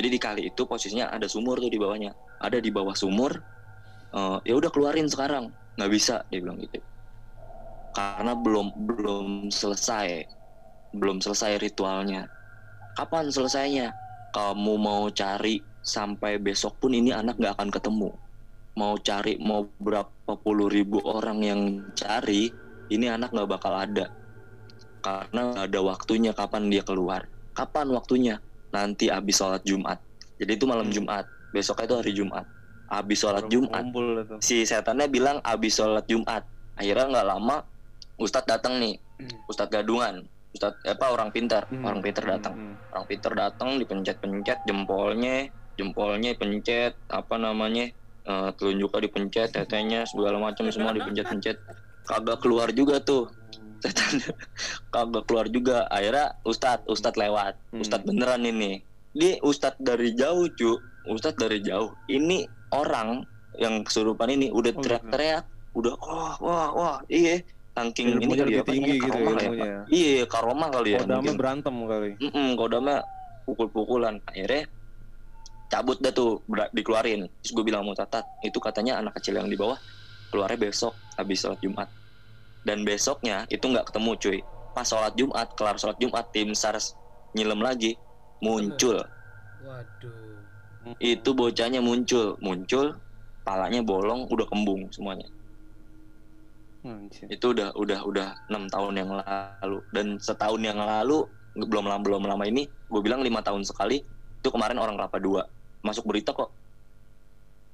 Jadi 0.00 0.08
di 0.08 0.16
kali 0.16 0.42
itu 0.48 0.64
posisinya 0.64 1.12
ada 1.12 1.28
sumur 1.28 1.60
tuh 1.60 1.68
di 1.68 1.76
bawahnya. 1.76 2.16
Ada 2.40 2.56
di 2.56 2.72
bawah 2.72 2.96
sumur 2.96 3.36
Eh, 4.10 4.38
ya 4.42 4.54
udah 4.58 4.70
keluarin 4.74 5.06
sekarang. 5.06 5.54
Nggak 5.78 5.90
bisa 5.94 6.14
dia 6.28 6.42
bilang 6.42 6.58
gitu 6.58 6.82
karena 7.94 8.32
belum 8.38 8.66
belum 8.86 9.26
selesai. 9.50 10.26
Belum 10.94 11.22
selesai 11.22 11.58
ritualnya. 11.62 12.26
Kapan 12.98 13.30
selesainya? 13.30 13.94
Kamu 14.30 14.74
mau 14.78 15.10
cari 15.10 15.62
sampai 15.82 16.38
besok 16.38 16.78
pun 16.78 16.94
ini 16.94 17.10
anak 17.10 17.38
nggak 17.38 17.54
akan 17.58 17.70
ketemu. 17.70 18.10
Mau 18.78 18.94
cari 19.02 19.34
mau 19.42 19.66
berapa 19.82 20.32
puluh 20.38 20.70
ribu 20.70 21.02
orang 21.02 21.38
yang 21.42 21.60
cari 21.98 22.50
ini 22.90 23.06
anak 23.10 23.34
nggak 23.34 23.50
bakal 23.50 23.74
ada. 23.74 24.10
Karena 25.00 25.66
ada 25.66 25.80
waktunya 25.82 26.30
kapan 26.30 26.70
dia 26.70 26.82
keluar. 26.86 27.26
Kapan 27.54 27.90
waktunya? 27.90 28.38
Nanti 28.70 29.10
habis 29.10 29.38
sholat 29.38 29.66
Jumat. 29.66 29.98
Jadi 30.38 30.54
itu 30.54 30.64
malam 30.66 30.90
Hmm. 30.90 30.94
Jumat. 30.94 31.24
Besoknya 31.50 31.86
itu 31.90 31.96
hari 31.98 32.12
Jumat. 32.14 32.46
Habis 32.90 33.18
sholat 33.22 33.44
Jumat. 33.50 33.84
si 34.42 34.62
setannya 34.62 35.10
bilang 35.10 35.42
abis 35.42 35.78
sholat 35.78 36.06
Jumat. 36.06 36.46
Akhirnya 36.78 37.06
nggak 37.10 37.26
lama 37.26 37.56
Ustadz 38.20 38.46
datang 38.46 38.76
nih. 38.76 39.00
Ustadz 39.48 39.72
gadungan. 39.72 40.28
Ustadz 40.52 40.84
apa 40.84 41.10
orang 41.10 41.32
pintar. 41.32 41.64
Hmm. 41.66 41.86
orang 41.86 42.00
pintar 42.02 42.24
datang 42.26 42.54
Hmm. 42.54 42.74
orang 42.90 43.06
pintar 43.06 43.32
datang 43.32 43.78
dipencet-pencet 43.78 44.66
jempolnya 44.66 45.46
jempolnya 45.78 46.34
pencet 46.34 46.92
apa 47.08 47.38
namanya 47.38 47.88
eh, 48.20 48.48
telunjuknya 48.54 49.08
dipencet 49.08 49.48
tetenya 49.54 50.04
segala 50.04 50.36
macam 50.36 50.68
semua 50.68 50.92
dipencet-pencet. 50.92 51.56
Kagak 52.04 52.42
keluar 52.42 52.68
juga 52.70 53.00
tuh. 53.00 53.30
Kagak 54.92 55.24
keluar 55.24 55.46
juga. 55.48 55.88
Akhirnya 55.88 56.36
Ustadz 56.44 56.84
Ustadz 56.86 57.16
lewat. 57.16 57.56
Hmm. 57.72 57.80
Ustadz 57.80 58.04
beneran 58.04 58.44
ini. 58.44 58.82
Dia 59.16 59.40
Ustadz 59.40 59.80
dari 59.80 60.12
jauh 60.12 60.46
cu. 60.52 60.76
Ustadz 61.08 61.40
dari 61.40 61.64
jauh. 61.64 61.94
Ini 62.06 62.44
orang 62.70 63.24
yang 63.56 63.82
kesurupan 63.82 64.30
ini 64.30 64.52
udah 64.52 64.72
Oh, 64.72 64.82
teriak-teriak 64.82 65.44
udah 65.70 65.94
wah 66.02 66.34
wah 66.42 66.68
wah. 66.74 66.96
Iya 67.06 67.40
saking 67.88 68.08
ini 68.20 68.34
kali 68.36 68.36
ya 68.36 68.44
lebih 68.44 68.60
Pak, 68.60 68.72
tinggi 68.76 68.94
gitu 69.00 69.18
ya 69.18 69.48
ya, 69.56 69.78
iya 69.88 70.22
karomah 70.28 70.68
kali 70.68 70.90
ya 70.92 71.00
Kodamnya 71.00 71.32
berantem 71.32 71.74
kali. 71.88 72.10
Mm-mm, 72.20 72.48
kodamnya 72.60 72.96
pukul-pukulan. 73.48 74.20
Akhirnya 74.28 74.68
cabut 75.72 75.98
dah 76.02 76.12
tuh 76.12 76.44
ber- 76.44 76.70
dikeluarin. 76.76 77.26
Terus 77.40 77.52
gue 77.56 77.64
bilang 77.64 77.82
mau 77.86 77.96
catat 77.96 78.26
itu 78.44 78.58
katanya 78.60 79.00
anak 79.00 79.16
kecil 79.18 79.40
yang 79.40 79.48
di 79.48 79.56
bawah 79.56 79.78
keluarnya 80.30 80.58
besok 80.60 80.94
habis 81.16 81.40
sholat 81.40 81.58
Jumat. 81.64 81.88
Dan 82.62 82.84
besoknya 82.84 83.48
itu 83.48 83.64
nggak 83.64 83.88
ketemu 83.88 84.10
cuy. 84.20 84.38
Pas 84.76 84.86
sholat 84.86 85.14
Jumat 85.16 85.48
kelar 85.56 85.76
sholat 85.80 85.96
Jumat 85.96 86.28
tim 86.30 86.52
SARS 86.52 86.94
nyilem 87.32 87.58
lagi 87.58 87.96
muncul. 88.44 89.00
Waduh. 89.60 90.96
itu 90.96 91.36
bocahnya 91.36 91.84
muncul. 91.84 92.36
Muncul 92.40 92.96
palanya 93.44 93.80
bolong 93.80 94.28
udah 94.28 94.46
kembung 94.48 94.88
semuanya 94.92 95.26
Anjir. 96.80 97.28
itu 97.28 97.46
udah 97.46 97.74
udah 97.74 98.00
udah 98.02 98.28
enam 98.48 98.64
tahun 98.66 98.94
yang 98.96 99.10
lalu 99.12 99.78
dan 99.92 100.16
setahun 100.16 100.60
yang 100.60 100.78
lalu 100.78 101.28
belum 101.52 101.84
lama 101.84 102.00
belum 102.00 102.24
lama 102.24 102.44
ini 102.44 102.64
gue 102.64 103.00
bilang 103.00 103.20
lima 103.20 103.40
tahun 103.40 103.62
sekali 103.62 104.00
itu 104.36 104.48
kemarin 104.48 104.76
orang 104.76 104.96
kelapa 104.96 105.18
dua 105.18 105.42
masuk 105.80 106.06
berita 106.06 106.32
kok 106.32 106.48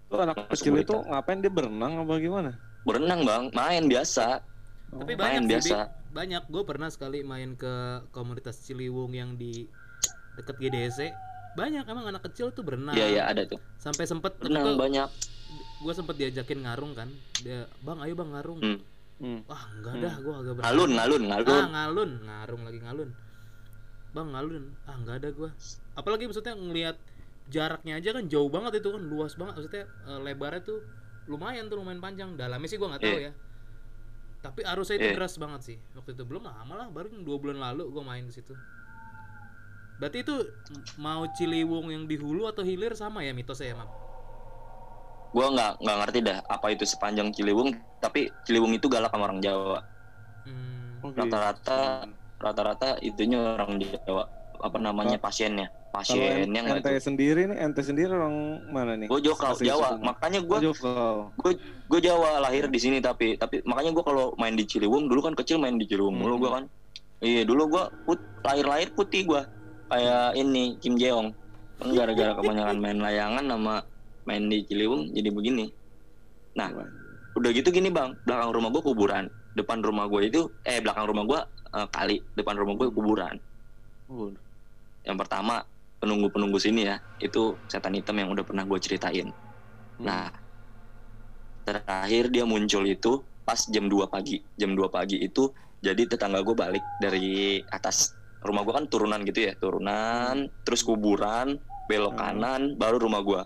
Tuh 0.06 0.22
anak 0.22 0.38
Masuk 0.38 0.62
kecil 0.62 0.72
berita. 0.72 0.94
itu 0.94 0.96
ngapain 1.04 1.38
dia 1.38 1.50
berenang 1.50 1.92
apa 2.00 2.14
gimana? 2.16 2.50
berenang 2.82 3.20
bang 3.22 3.42
main 3.52 3.84
biasa 3.84 4.42
Oh. 4.86 5.02
Tapi 5.02 5.18
main 5.18 5.42
banyak 5.42 5.66
sih, 5.66 5.74
biasa. 5.74 5.78
Bik. 5.82 6.14
banyak. 6.14 6.42
Gue 6.46 6.62
pernah 6.62 6.86
sekali 6.86 7.26
main 7.26 7.58
ke 7.58 7.74
komunitas 8.08 8.62
Ciliwung 8.62 9.10
yang 9.10 9.34
di 9.34 9.66
deket 10.38 10.56
GDC. 10.56 11.10
Banyak 11.58 11.82
emang 11.84 12.06
anak 12.06 12.22
kecil 12.22 12.54
tuh 12.54 12.62
berenang. 12.62 12.94
iya 12.94 13.10
iya 13.10 13.22
ada 13.26 13.42
tuh 13.42 13.58
Sampai 13.76 14.06
sempet 14.06 14.38
berenang 14.38 14.78
banyak 14.78 15.10
gue 15.76 15.92
sempet 15.92 16.14
diajakin 16.16 16.62
ngarung 16.62 16.94
kan. 16.94 17.10
Dia, 17.42 17.66
bang 17.82 17.98
ayo 17.98 18.14
bang 18.14 18.30
ngarung. 18.30 18.58
Hmm. 18.62 18.78
Hmm. 19.16 19.40
Wah 19.48 19.62
enggak 19.72 19.94
dah, 20.04 20.14
gue 20.20 20.34
agak 20.34 20.52
berani. 20.54 20.64
ngalun 20.68 20.90
ngalun 20.92 21.22
ngalun 21.24 21.56
Ah 21.56 21.68
ngalun, 21.72 22.10
ngarung 22.20 22.62
lagi 22.68 22.78
ngalun. 22.84 23.10
Bang 24.12 24.28
ngalun, 24.32 24.64
ah 24.84 24.94
enggak 24.96 25.16
ada 25.24 25.28
gua. 25.32 25.50
Apalagi 25.92 26.28
maksudnya 26.28 26.52
ngelihat 26.52 26.96
jaraknya 27.48 27.96
aja 27.96 28.10
kan 28.12 28.24
jauh 28.28 28.52
banget 28.52 28.84
itu 28.84 28.88
kan 28.92 29.00
luas 29.00 29.32
banget. 29.34 29.54
Maksudnya 29.56 29.84
eh, 29.88 30.18
lebarnya 30.20 30.60
tuh 30.60 30.78
lumayan 31.26 31.68
tuh 31.68 31.80
lumayan 31.80 32.00
panjang. 32.00 32.36
Dalamnya 32.36 32.68
sih 32.68 32.76
gua 32.76 32.92
nggak 32.92 33.02
tahu 33.02 33.16
Iya. 33.16 33.28
ya. 33.28 33.32
Tapi 34.44 34.60
arusnya 34.62 34.96
itu 35.00 35.08
Iya. 35.08 35.16
deras 35.16 35.34
banget 35.36 35.60
sih. 35.64 35.76
Waktu 35.96 36.12
itu 36.12 36.22
belum 36.22 36.44
lama 36.44 36.74
lah, 36.76 36.88
baru 36.92 37.08
dua 37.16 37.36
bulan 37.40 37.58
lalu 37.58 37.88
gua 37.88 38.04
main 38.04 38.24
di 38.24 38.36
situ. 38.36 38.52
Berarti 39.96 40.20
itu 40.20 40.36
m- 40.76 40.84
mau 41.00 41.24
Ciliwung 41.32 41.88
yang 41.88 42.04
di 42.04 42.20
hulu 42.20 42.44
atau 42.44 42.60
hilir 42.60 42.92
sama 42.92 43.24
ya 43.24 43.32
mitosnya 43.32 43.72
ya, 43.72 43.76
Mam? 43.80 43.88
Gue 45.36 45.46
nggak 45.52 45.72
nggak 45.84 45.96
ngerti 46.00 46.18
dah 46.24 46.38
apa 46.48 46.66
itu 46.72 46.88
sepanjang 46.88 47.28
Ciliwung 47.28 47.76
tapi 48.00 48.32
Ciliwung 48.48 48.72
itu 48.72 48.88
galak 48.88 49.12
sama 49.12 49.28
orang 49.28 49.44
Jawa. 49.44 49.84
Hmm. 50.48 51.04
Oh, 51.04 51.12
rata-rata 51.12 52.08
rata-rata 52.40 52.96
itunya 53.04 53.36
orang 53.60 53.76
Jawa. 53.76 54.24
Apa 54.56 54.80
namanya 54.80 55.20
pasiennya? 55.20 55.68
Kalau 55.68 56.00
pasiennya 56.00 56.60
nggak 56.64 56.80
ente 56.80 56.92
tuh? 56.92 57.04
sendiri 57.12 57.40
nih, 57.52 57.56
ente 57.60 57.80
sendiri 57.84 58.08
orang 58.12 58.36
mana 58.72 58.96
nih? 58.96 59.08
gue 59.12 59.20
Jokal 59.20 59.52
Jawa. 59.60 60.00
makanya 60.00 60.40
gue 60.40 60.72
Jokal. 60.72 61.28
gue 61.88 62.00
Jawa 62.00 62.40
lahir 62.40 62.68
di 62.72 62.80
sini 62.80 62.98
tapi 63.04 63.36
tapi 63.36 63.60
makanya 63.68 63.92
gue 63.92 64.04
kalau 64.04 64.32
main 64.40 64.56
di 64.56 64.64
Ciliwung 64.64 65.04
dulu 65.04 65.20
kan 65.20 65.36
kecil 65.36 65.60
main 65.60 65.76
di 65.76 65.84
Ciliwung 65.84 66.16
mulu 66.16 66.36
Hmm. 66.36 66.40
gue 66.40 66.50
kan. 66.52 66.64
Iya 67.20 67.44
dulu 67.44 67.76
gue 67.76 67.84
put 68.08 68.20
lahir 68.40 68.64
lahir 68.64 68.88
putih 68.96 69.28
gue 69.28 69.42
kayak 69.92 70.32
ini 70.36 70.80
Kim 70.80 70.96
Jeong. 70.96 71.28
Kan 71.76 71.88
gara-gara 71.92 72.32
kebanyakan 72.40 72.76
main 72.80 72.98
layangan 73.00 73.44
sama 73.44 73.74
main 74.26 74.44
di 74.50 74.66
Ciliwung 74.66 75.14
jadi 75.14 75.30
begini 75.32 75.66
nah 76.58 76.70
udah 77.36 77.50
gitu 77.52 77.68
gini 77.70 77.88
bang 77.92 78.16
belakang 78.24 78.50
rumah 78.52 78.70
gue 78.72 78.82
kuburan 78.82 79.24
depan 79.54 79.80
rumah 79.80 80.08
gue 80.08 80.28
itu 80.28 80.40
eh 80.64 80.80
belakang 80.82 81.06
rumah 81.08 81.24
gue 81.24 81.40
eh, 81.76 81.88
kali 81.92 82.16
depan 82.36 82.54
rumah 82.58 82.74
gue 82.76 82.88
kuburan 82.92 83.36
Oh, 84.06 84.30
yang 85.02 85.18
pertama 85.18 85.66
penunggu-penunggu 85.98 86.62
sini 86.62 86.86
ya 86.86 86.96
itu 87.18 87.58
setan 87.66 87.98
hitam 87.98 88.14
yang 88.14 88.30
udah 88.30 88.46
pernah 88.46 88.62
gue 88.62 88.78
ceritain 88.78 89.34
Hmm. 89.96 90.12
Nah, 90.12 90.28
terakhir 91.64 92.28
dia 92.28 92.44
muncul 92.44 92.84
itu 92.84 93.24
pas 93.42 93.58
jam 93.72 93.88
2 93.88 94.12
pagi. 94.12 94.44
Jam 94.60 94.76
2 94.76 94.92
pagi 94.92 95.16
itu 95.24 95.48
jadi 95.80 96.04
tetangga 96.04 96.44
gue 96.44 96.52
balik 96.52 96.84
dari 97.00 97.64
atas 97.72 98.12
rumah 98.44 98.62
gue 98.62 98.74
kan 98.76 98.86
turunan 98.92 99.24
gitu 99.24 99.48
ya, 99.48 99.56
turunan, 99.56 100.46
terus 100.62 100.84
kuburan, 100.84 101.56
belok 101.88 102.14
Hmm. 102.14 102.20
kanan, 102.20 102.62
baru 102.76 103.00
rumah 103.00 103.22
gue. 103.24 103.42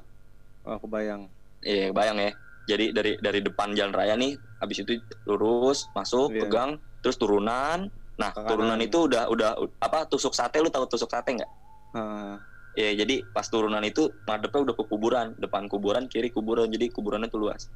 Oh, 0.71 0.79
kebayang. 0.79 1.27
Iya, 1.67 1.91
bayang 1.91 2.19
ya. 2.23 2.33
Jadi 2.71 2.95
dari 2.95 3.12
dari 3.19 3.41
depan 3.43 3.75
jalan 3.75 3.91
raya 3.91 4.15
nih, 4.15 4.39
habis 4.62 4.87
itu 4.87 5.03
lurus 5.27 5.91
masuk, 5.91 6.31
Iya. 6.31 6.47
pegang, 6.47 6.71
terus 7.03 7.19
turunan. 7.19 7.91
Nah, 8.15 8.31
Ke 8.31 8.47
turunan 8.47 8.79
itu 8.79 9.11
udah 9.11 9.27
udah 9.27 9.50
apa 9.83 10.07
tusuk 10.07 10.31
sate 10.31 10.62
lu 10.62 10.71
tahu 10.71 10.87
tusuk 10.87 11.11
sate 11.11 11.35
nggak? 11.35 11.50
Ah, 11.97 12.39
Ya, 12.71 12.95
jadi 12.95 13.27
pas 13.35 13.50
turunan 13.50 13.83
itu 13.83 14.23
madepnya 14.23 14.62
udah 14.62 14.75
ke 14.79 14.85
kuburan, 14.87 15.35
depan 15.35 15.67
kuburan, 15.67 16.07
kiri 16.07 16.31
kuburan, 16.31 16.71
jadi 16.71 16.87
kuburannya 16.95 17.27
tuh 17.27 17.43
luas. 17.43 17.67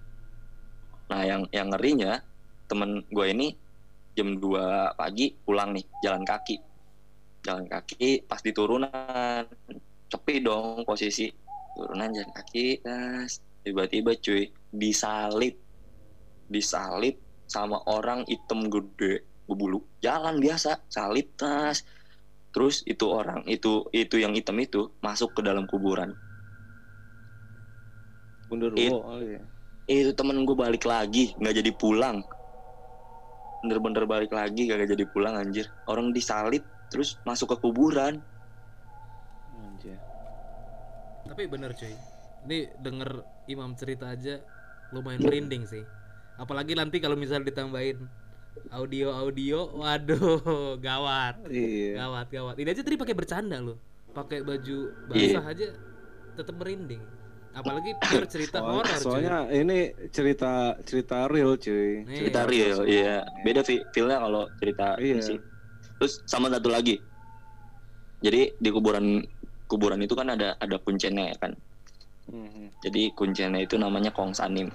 Nah, 1.11 1.27
yang 1.27 1.51
yang 1.51 1.75
ngerinya 1.75 2.23
temen 2.71 3.03
gue 3.11 3.27
ini 3.27 3.59
jam 4.15 4.39
2 4.39 4.95
pagi 4.95 5.35
pulang 5.43 5.75
nih, 5.75 5.83
jalan 5.99 6.23
kaki. 6.23 6.63
Jalan 7.43 7.67
kaki 7.67 8.23
pas 8.31 8.39
di 8.39 8.55
turunan. 8.55 9.43
Sepi 10.07 10.39
dong 10.39 10.87
posisi. 10.87 11.27
Turunan 11.75 12.11
jalan 12.15 12.31
kaki, 12.31 12.81
tas. 12.81 13.43
Tiba-tiba 13.67 14.15
cuy, 14.19 14.51
disalip. 14.71 15.59
Disalip 16.47 17.19
sama 17.51 17.83
orang 17.91 18.23
hitam 18.31 18.71
gede, 18.71 19.27
berbulu. 19.45 19.83
Jalan 19.99 20.39
biasa, 20.39 20.87
salip 20.89 21.35
tas 21.35 21.83
terus 22.55 22.87
itu 22.87 23.03
orang 23.11 23.43
itu 23.51 23.91
itu 23.91 24.23
yang 24.23 24.31
hitam 24.31 24.55
itu 24.63 24.95
masuk 25.03 25.35
ke 25.35 25.41
dalam 25.43 25.67
kuburan 25.67 26.15
It- 28.79 28.95
kali 28.95 29.27
ya. 29.35 29.43
itu 29.91 30.11
temen 30.15 30.47
gue 30.47 30.55
balik 30.55 30.87
lagi 30.87 31.35
nggak 31.35 31.55
jadi 31.59 31.71
pulang 31.75 32.23
bener-bener 33.67 34.05
balik 34.07 34.31
lagi 34.31 34.69
gak 34.69 34.87
jadi 34.93 35.05
pulang 35.09 35.41
anjir 35.41 35.73
orang 35.89 36.13
disalib 36.13 36.63
terus 36.93 37.17
masuk 37.25 37.57
ke 37.57 37.65
kuburan 37.65 38.21
Tapi 41.35 41.51
bener 41.51 41.75
cuy. 41.75 41.91
Ini 42.47 42.59
denger 42.79 43.11
Imam 43.47 43.75
cerita 43.75 44.07
aja 44.07 44.39
lumayan 44.89 45.19
merinding 45.19 45.67
sih. 45.67 45.83
Apalagi 46.35 46.73
nanti 46.73 47.03
kalau 47.03 47.19
misal 47.19 47.43
ditambahin 47.43 48.07
audio-audio, 48.71 49.75
waduh, 49.75 50.39
gawat. 50.87 51.43
Iya. 51.51 51.99
Gawat, 52.01 52.27
gawat. 52.31 52.55
Ini 52.55 52.71
aja 52.71 52.83
tadi 52.83 52.95
pakai 52.95 53.13
bercanda 53.13 53.59
loh. 53.59 53.75
Pakai 54.11 54.47
baju 54.47 54.79
basah 55.05 55.43
aja 55.45 55.67
tetap 56.33 56.55
merinding. 56.55 57.03
apalagi 57.53 57.95
pure 57.95 58.27
cerita 58.27 58.59
horor 58.59 58.83
cuy. 58.83 58.99
soalnya 58.99 59.47
ini 59.47 59.79
cerita 60.11 60.75
cerita 60.83 61.31
real 61.31 61.55
cuy. 61.55 62.03
Iya. 62.03 62.19
cerita 62.19 62.41
real 62.51 62.79
iya 62.83 63.23
beda 63.47 63.63
fi- 63.63 63.87
feelnya 63.91 64.19
kalau 64.19 64.51
cerita 64.59 64.99
Iya. 64.99 65.23
sih 65.23 65.39
terus 65.95 66.19
sama 66.27 66.51
satu 66.51 66.67
lagi 66.67 66.99
jadi 68.19 68.59
di 68.59 68.69
kuburan 68.75 69.23
kuburan 69.67 70.01
itu 70.03 70.15
kan 70.17 70.33
ada 70.33 70.57
ada 70.61 70.77
kuncennya 70.81 71.35
ya 71.35 71.39
kan? 71.39 71.53
Mhm. 72.25 72.81
jadi 72.81 73.13
kuncennya 73.13 73.61
itu 73.69 73.77
namanya 73.77 74.09
Kong 74.09 74.33
Sanim 74.33 74.73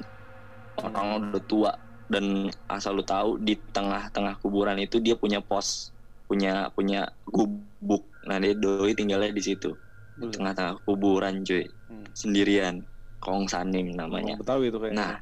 orang 0.78 1.34
udah 1.34 1.44
tua 1.50 1.72
dan 2.10 2.50
asal 2.70 2.98
lu 2.98 3.06
tahu 3.06 3.38
di 3.42 3.54
tengah-tengah 3.74 4.42
kuburan 4.42 4.78
itu 4.82 4.98
dia 4.98 5.14
punya 5.14 5.42
pos 5.42 5.94
punya 6.26 6.70
punya 6.74 7.10
gubuk. 7.26 8.06
Nah 8.26 8.38
dia 8.38 8.54
doi 8.58 8.94
tinggalnya 8.94 9.34
di 9.34 9.42
situ. 9.42 9.74
Di 10.14 10.26
Betul. 10.26 10.34
tengah-tengah 10.42 10.76
kuburan 10.86 11.42
cuy. 11.46 11.66
Hmm. 11.90 12.06
sendirian. 12.14 12.86
Kong 13.20 13.52
Sanim 13.52 13.94
namanya. 13.94 14.40
Orang 14.40 14.42
Betawi 14.46 14.66
itu 14.72 14.80
kayak. 14.80 14.94
nah 14.94 15.14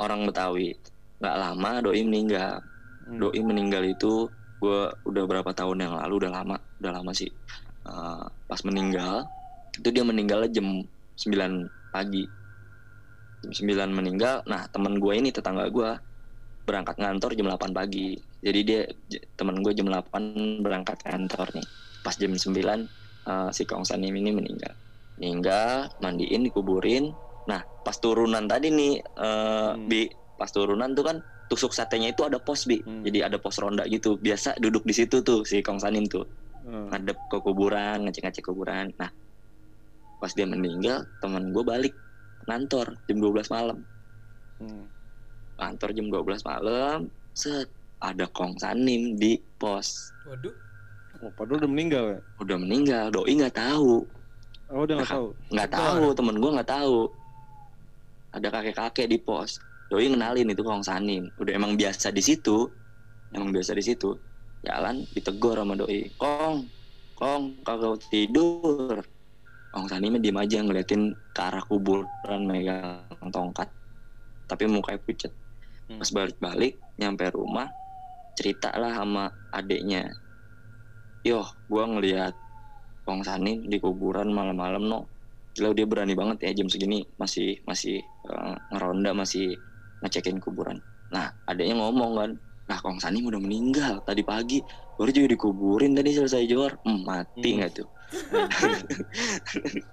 orang 0.00 0.20
Betawi. 0.28 0.68
Nggak 1.20 1.36
lama 1.40 1.70
doi 1.84 2.00
meninggal. 2.04 2.52
Hmm. 3.02 3.18
doi 3.18 3.40
meninggal 3.40 3.82
itu 3.88 4.28
gue 4.62 4.80
udah 5.10 5.24
berapa 5.26 5.50
tahun 5.50 5.82
yang 5.82 5.92
lalu 5.98 6.22
udah 6.22 6.30
lama 6.38 6.56
udah 6.78 6.92
lama 6.94 7.10
sih 7.10 7.26
Uh, 7.82 8.30
pas 8.46 8.62
meninggal 8.62 9.26
itu 9.74 9.88
dia 9.90 10.04
meninggalnya 10.04 10.50
jam 10.52 10.84
9 11.18 11.66
pagi. 11.90 12.24
Jam 13.42 13.50
9 13.50 13.90
meninggal 13.90 14.44
nah 14.46 14.68
teman 14.70 15.00
gue 15.00 15.12
ini 15.16 15.34
tetangga 15.34 15.66
gue 15.72 15.90
berangkat 16.62 16.96
ngantor 17.00 17.34
jam 17.34 17.48
8 17.50 17.72
pagi. 17.74 18.14
Jadi 18.42 18.60
dia 18.62 18.80
teman 19.34 19.62
gue 19.62 19.72
jam 19.74 19.88
8 19.90 20.62
berangkat 20.62 21.02
kantor 21.02 21.48
nih. 21.58 21.66
Pas 22.04 22.14
jam 22.14 22.30
9 22.30 22.42
uh, 23.26 23.50
si 23.50 23.62
Kong 23.66 23.82
Sanim 23.86 24.14
ini 24.14 24.30
meninggal. 24.30 24.74
Meninggal 25.18 25.90
mandiin 25.98 26.46
dikuburin. 26.46 27.10
Nah 27.50 27.62
pas 27.82 27.98
turunan 27.98 28.46
tadi 28.46 28.70
nih 28.70 29.02
uh, 29.18 29.74
Hmm. 29.74 29.88
bi 29.88 30.06
pas 30.38 30.50
turunan 30.50 30.90
tuh 30.94 31.06
kan 31.06 31.16
tusuk 31.50 31.74
satenya 31.74 32.12
itu 32.14 32.22
ada 32.22 32.38
pos 32.38 32.68
bi. 32.68 32.78
Hmm. 32.78 33.02
jadi 33.02 33.26
ada 33.26 33.40
pos 33.42 33.58
ronda 33.58 33.88
gitu. 33.90 34.20
Biasa 34.20 34.60
duduk 34.62 34.86
di 34.86 34.94
situ 34.94 35.24
tuh 35.24 35.42
si 35.42 35.64
Kong 35.64 35.82
Sanim 35.82 36.06
tuh 36.06 36.41
Hmm. 36.62 36.86
ngadep 36.94 37.18
ke 37.26 37.36
kuburan 37.42 38.06
ngecek-ngecek 38.06 38.44
kuburan. 38.46 38.94
Nah 38.98 39.10
pas 40.22 40.30
dia 40.30 40.46
meninggal 40.46 41.02
teman 41.18 41.50
gue 41.50 41.64
balik 41.66 41.94
kantor 42.46 42.94
jam 43.06 43.18
12 43.18 43.50
malam. 43.50 43.78
Hmm. 44.62 44.86
kantor 45.58 45.90
jam 45.94 46.06
12 46.10 46.42
malam 46.46 46.98
set 47.34 47.66
ada 48.02 48.26
Kong 48.30 48.54
Sanim 48.58 49.14
di 49.14 49.38
pos. 49.58 50.10
Waduh. 50.26 50.54
Oh, 51.22 51.30
padahal 51.38 51.62
udah 51.62 51.70
meninggal 51.70 52.04
ya? 52.10 52.18
udah 52.42 52.56
meninggal 52.58 53.04
doi 53.14 53.30
nggak 53.38 53.54
tahu. 53.54 54.02
Oh, 54.72 54.82
udah 54.82 54.98
nggak 54.98 55.06
Nah, 55.06 55.14
tahu. 55.14 55.26
nggak 55.54 55.70
tahu 55.70 56.04
temen 56.14 56.36
gue 56.38 56.50
nggak 56.50 56.70
tahu. 56.70 56.98
Ada 58.32 58.48
kakek-kakek 58.48 59.06
di 59.06 59.18
pos. 59.22 59.58
Doi 59.86 60.08
ngenalin 60.08 60.50
itu 60.50 60.62
Kong 60.64 60.82
Sanim. 60.82 61.30
Udah 61.38 61.52
emang 61.54 61.78
biasa 61.78 62.10
di 62.10 62.22
situ 62.24 62.66
emang 63.32 63.50
biasa 63.50 63.72
di 63.72 63.84
situ 63.84 64.12
jalan 64.62 65.02
ditegur 65.10 65.58
sama 65.58 65.74
doi 65.74 66.06
Kong 66.18 66.66
Kong 67.22 67.62
kagak 67.62 68.02
tidur. 68.10 68.98
Kong 69.70 69.86
Sanim 69.86 70.18
diem 70.18 70.36
aja 70.36 70.58
ngeliatin 70.58 71.14
ke 71.30 71.40
arah 71.40 71.62
kuburan 71.62 72.42
megang 72.44 73.06
tongkat 73.30 73.70
tapi 74.50 74.66
mukanya 74.68 75.00
pucet. 75.00 75.32
Hmm. 75.88 75.98
pas 75.98 76.10
balik-balik 76.14 76.78
nyampe 76.94 77.26
rumah 77.34 77.66
cerita 78.38 78.70
lah 78.78 78.94
sama 78.94 79.28
adeknya 79.50 80.14
yo 81.26 81.42
gua 81.66 81.90
ngeliat 81.90 82.34
Kong 83.02 83.26
Sanim 83.26 83.66
di 83.66 83.82
kuburan 83.82 84.30
malam-malam 84.30 84.82
no 84.86 85.10
gila 85.52 85.74
dia 85.74 85.84
berani 85.84 86.14
banget 86.14 86.48
ya 86.48 86.62
jam 86.62 86.70
segini 86.70 87.02
masih 87.18 87.60
masih 87.66 88.00
eh, 88.02 88.54
ngeronda 88.72 89.10
masih 89.12 89.58
ngecekin 90.00 90.38
kuburan. 90.42 90.80
Nah 91.10 91.30
adeknya 91.46 91.78
ngomong 91.78 92.12
kan 92.16 92.30
nah 92.64 92.78
Kong 92.78 92.96
Sanim 92.96 93.24
udah 93.24 93.38
meninggal 93.38 94.00
tadi 94.02 94.22
pagi. 94.22 94.62
Baru 94.92 95.10
juga 95.10 95.28
dikuburin 95.30 95.92
tadi 95.92 96.12
selesai 96.12 96.44
jor 96.44 96.78
Hmm, 96.82 97.02
mati 97.02 97.48
Hmm. 97.48 97.56
nggak 97.58 97.72
tuh? 97.74 97.88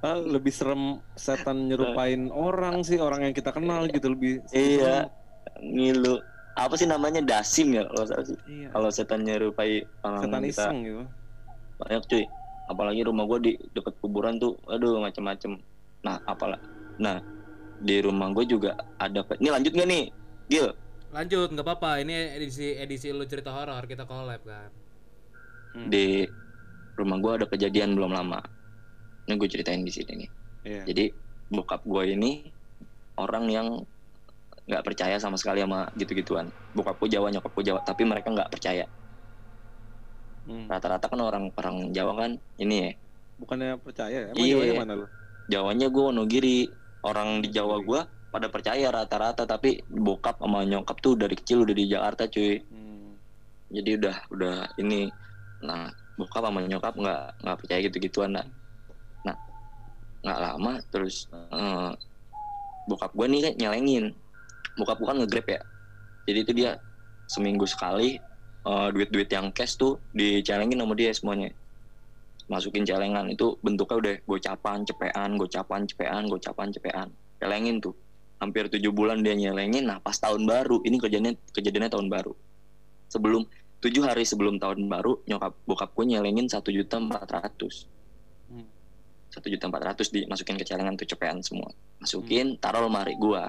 Ah, 0.00 0.16
lebih 0.16 0.48
serem 0.48 0.96
setan 1.12 1.68
nyerupain 1.68 2.32
orang 2.32 2.80
sih, 2.80 2.96
orang 2.96 3.20
yang 3.20 3.34
kita 3.36 3.52
kenal 3.52 3.84
gitu 3.84 4.08
lebih. 4.08 4.40
iya. 4.50 5.12
Ngilu. 5.58 6.16
Apa 6.54 6.72
sih 6.74 6.88
namanya? 6.88 7.20
Dasim 7.20 7.68
ya 7.70 7.84
kalau 7.84 8.04
salah 8.06 8.24
sih. 8.24 8.38
Iya. 8.46 8.68
kalau 8.70 8.88
setan 8.88 9.20
nyerupai 9.22 9.84
orang 10.00 10.22
Setan 10.24 10.40
kita. 10.40 10.48
iseng 10.56 10.76
gitu. 10.82 11.02
banyak 11.76 12.02
cuy. 12.06 12.24
Apalagi 12.66 13.00
rumah 13.02 13.24
gue 13.26 13.38
di 13.42 13.52
deket 13.70 13.92
kuburan 14.00 14.36
tuh 14.36 14.56
aduh 14.66 15.00
macem-macem. 15.00 15.60
Nah 16.00 16.16
apalah. 16.24 16.56
Nah 16.96 17.20
di 17.76 18.00
rumah 18.00 18.28
gue 18.30 18.44
juga 18.46 18.72
ada 18.96 19.20
ini 19.36 19.48
lanjut 19.50 19.72
gak 19.74 19.84
nih? 19.86 20.04
Gil 20.48 20.68
lanjut 21.10 21.48
nggak 21.50 21.66
apa-apa 21.66 22.00
ini 22.00 22.14
edisi 22.34 22.72
edisi 22.72 23.10
lu 23.10 23.24
cerita 23.24 23.50
horor 23.50 23.82
kita 23.84 24.04
collab 24.04 24.42
kan 24.42 24.70
Hmm. 25.70 25.86
di 25.86 26.26
rumah 26.98 27.14
gue 27.16 27.32
ada 27.32 27.46
kejadian 27.46 27.94
belum 27.94 28.10
lama 28.10 28.42
ini 29.24 29.38
gue 29.38 29.46
ceritain 29.46 29.78
di 29.78 29.92
sini 29.94 30.12
nih 30.18 30.30
Iya. 30.66 30.82
jadi 30.82 31.04
bokap 31.46 31.86
gue 31.86 32.10
ini 32.10 32.50
orang 33.14 33.46
yang 33.46 33.66
nggak 34.66 34.82
percaya 34.82 35.14
sama 35.16 35.38
sekali 35.38 35.62
sama 35.62 35.86
gitu-gituan 35.94 36.50
bokap 36.74 36.98
gue 36.98 37.14
Jawa 37.14 37.30
nyokap 37.30 37.54
gue 37.54 37.64
Jawa 37.64 37.80
tapi 37.82 38.02
mereka 38.02 38.30
nggak 38.30 38.50
percaya 38.50 38.82
Hmm. 40.42 40.66
rata-rata 40.66 41.06
kan 41.06 41.20
orang 41.20 41.54
orang 41.54 41.94
Jawa 41.94 42.12
kan 42.16 42.30
ini 42.58 42.76
ya 42.80 42.90
Bukannya 43.38 43.78
percaya? 43.78 44.28
Emang 44.28 44.36
Iya. 44.36 44.52
Jawanya 44.52 44.74
mana 44.76 44.92
lu? 44.98 45.06
Jawanya 45.48 45.86
gue 45.86 46.02
Wonogiri 46.02 46.58
orang 47.00 47.40
di 47.40 47.48
Jawa 47.48 47.78
gue 47.78 48.00
pada 48.30 48.46
percaya 48.46 48.88
rata-rata 48.94 49.42
tapi 49.44 49.82
bokap 49.90 50.38
sama 50.38 50.62
nyokap 50.62 50.96
tuh 51.02 51.18
dari 51.18 51.34
kecil 51.34 51.66
udah 51.66 51.74
di 51.74 51.84
Jakarta 51.90 52.30
cuy. 52.30 52.62
Hmm. 52.62 53.18
jadi 53.70 53.90
udah 53.98 54.16
udah 54.34 54.56
ini 54.78 55.10
nah 55.62 55.90
bokap 56.14 56.42
sama 56.46 56.62
nyokap 56.64 56.94
nggak 56.94 57.22
nggak 57.42 57.56
percaya 57.58 57.80
gitu 57.86 57.96
gituan 58.02 58.30
nah 58.34 58.46
nah 59.26 59.36
nggak 60.22 60.40
lama 60.40 60.72
terus 60.90 61.26
eh, 61.32 61.92
bokap 62.90 63.14
gue 63.14 63.26
nih 63.30 63.40
kan 63.46 63.54
nyelengin. 63.54 64.04
Bokap 64.74 64.98
gue 64.98 65.06
kan 65.06 65.18
ngegrab 65.22 65.46
ya. 65.46 65.60
Jadi 66.26 66.38
itu 66.42 66.52
dia 66.58 66.70
seminggu 67.30 67.62
sekali 67.70 68.18
eh, 68.66 68.88
duit-duit 68.90 69.30
yang 69.30 69.54
cash 69.54 69.78
tuh 69.78 70.02
dicelengin 70.10 70.82
sama 70.82 70.94
dia 70.98 71.14
semuanya. 71.14 71.50
Masukin 72.50 72.82
celengan 72.82 73.30
itu 73.30 73.54
bentuknya 73.62 73.96
udah 74.02 74.14
gocapan 74.26 74.82
cepean 74.82 75.38
gocapan 75.38 75.80
cepean 75.86 76.22
gocapan 76.26 76.68
cepean. 76.74 77.08
Celengin 77.38 77.78
tuh 77.78 77.94
hampir 78.40 78.72
tujuh 78.72 78.90
bulan 78.90 79.20
dia 79.20 79.36
nyelengin. 79.36 79.86
Nah 79.86 80.00
pas 80.00 80.16
tahun 80.16 80.48
baru 80.48 80.80
ini 80.82 80.96
kejadiannya 80.96 81.32
kejadiannya 81.52 81.90
tahun 81.92 82.08
baru. 82.08 82.32
Sebelum 83.12 83.44
tujuh 83.84 84.02
hari 84.02 84.24
sebelum 84.24 84.56
tahun 84.56 84.88
baru 84.88 85.20
nyokap 85.28 85.52
bokap 85.68 85.92
gue 85.92 86.16
nyelengin 86.16 86.48
satu 86.48 86.72
juta 86.72 86.96
empat 86.96 87.28
ratus. 87.28 87.86
Hmm. 88.50 88.66
satu 89.30 89.46
juta 89.46 89.70
empat 89.70 89.94
ratus 89.94 90.10
dimasukin 90.10 90.58
ke 90.58 90.64
celengan 90.66 90.96
tuh 90.96 91.06
cepean 91.06 91.44
semua. 91.44 91.70
Masukin 92.00 92.56
taruh 92.58 92.88
lemari 92.88 93.14
gue 93.20 93.44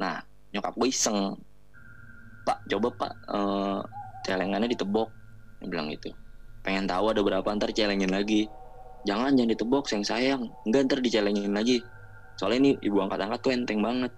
nah 0.00 0.24
nyokap 0.56 0.74
gue 0.80 0.88
iseng. 0.88 1.36
Pak 2.48 2.66
coba 2.72 2.88
pak 2.96 3.12
eh, 3.36 3.80
celengannya 4.24 4.72
ditebok. 4.72 5.12
Dia 5.60 5.68
bilang 5.68 5.92
gitu. 5.92 6.08
Pengen 6.64 6.88
tahu 6.88 7.12
ada 7.12 7.20
berapa 7.20 7.44
ntar 7.52 7.68
celengin 7.76 8.08
lagi. 8.08 8.48
Jangan 9.04 9.36
jangan 9.36 9.50
ditebok 9.52 9.84
sayang 9.88 10.06
sayang. 10.08 10.42
Enggak 10.64 10.88
ntar 10.88 10.98
dicelengin 11.04 11.52
lagi 11.52 11.84
soalnya 12.40 12.58
ini 12.64 12.72
ibu 12.80 12.96
angkat 13.04 13.20
angkat 13.20 13.40
tuh 13.44 13.52
enteng 13.52 13.84
banget 13.84 14.12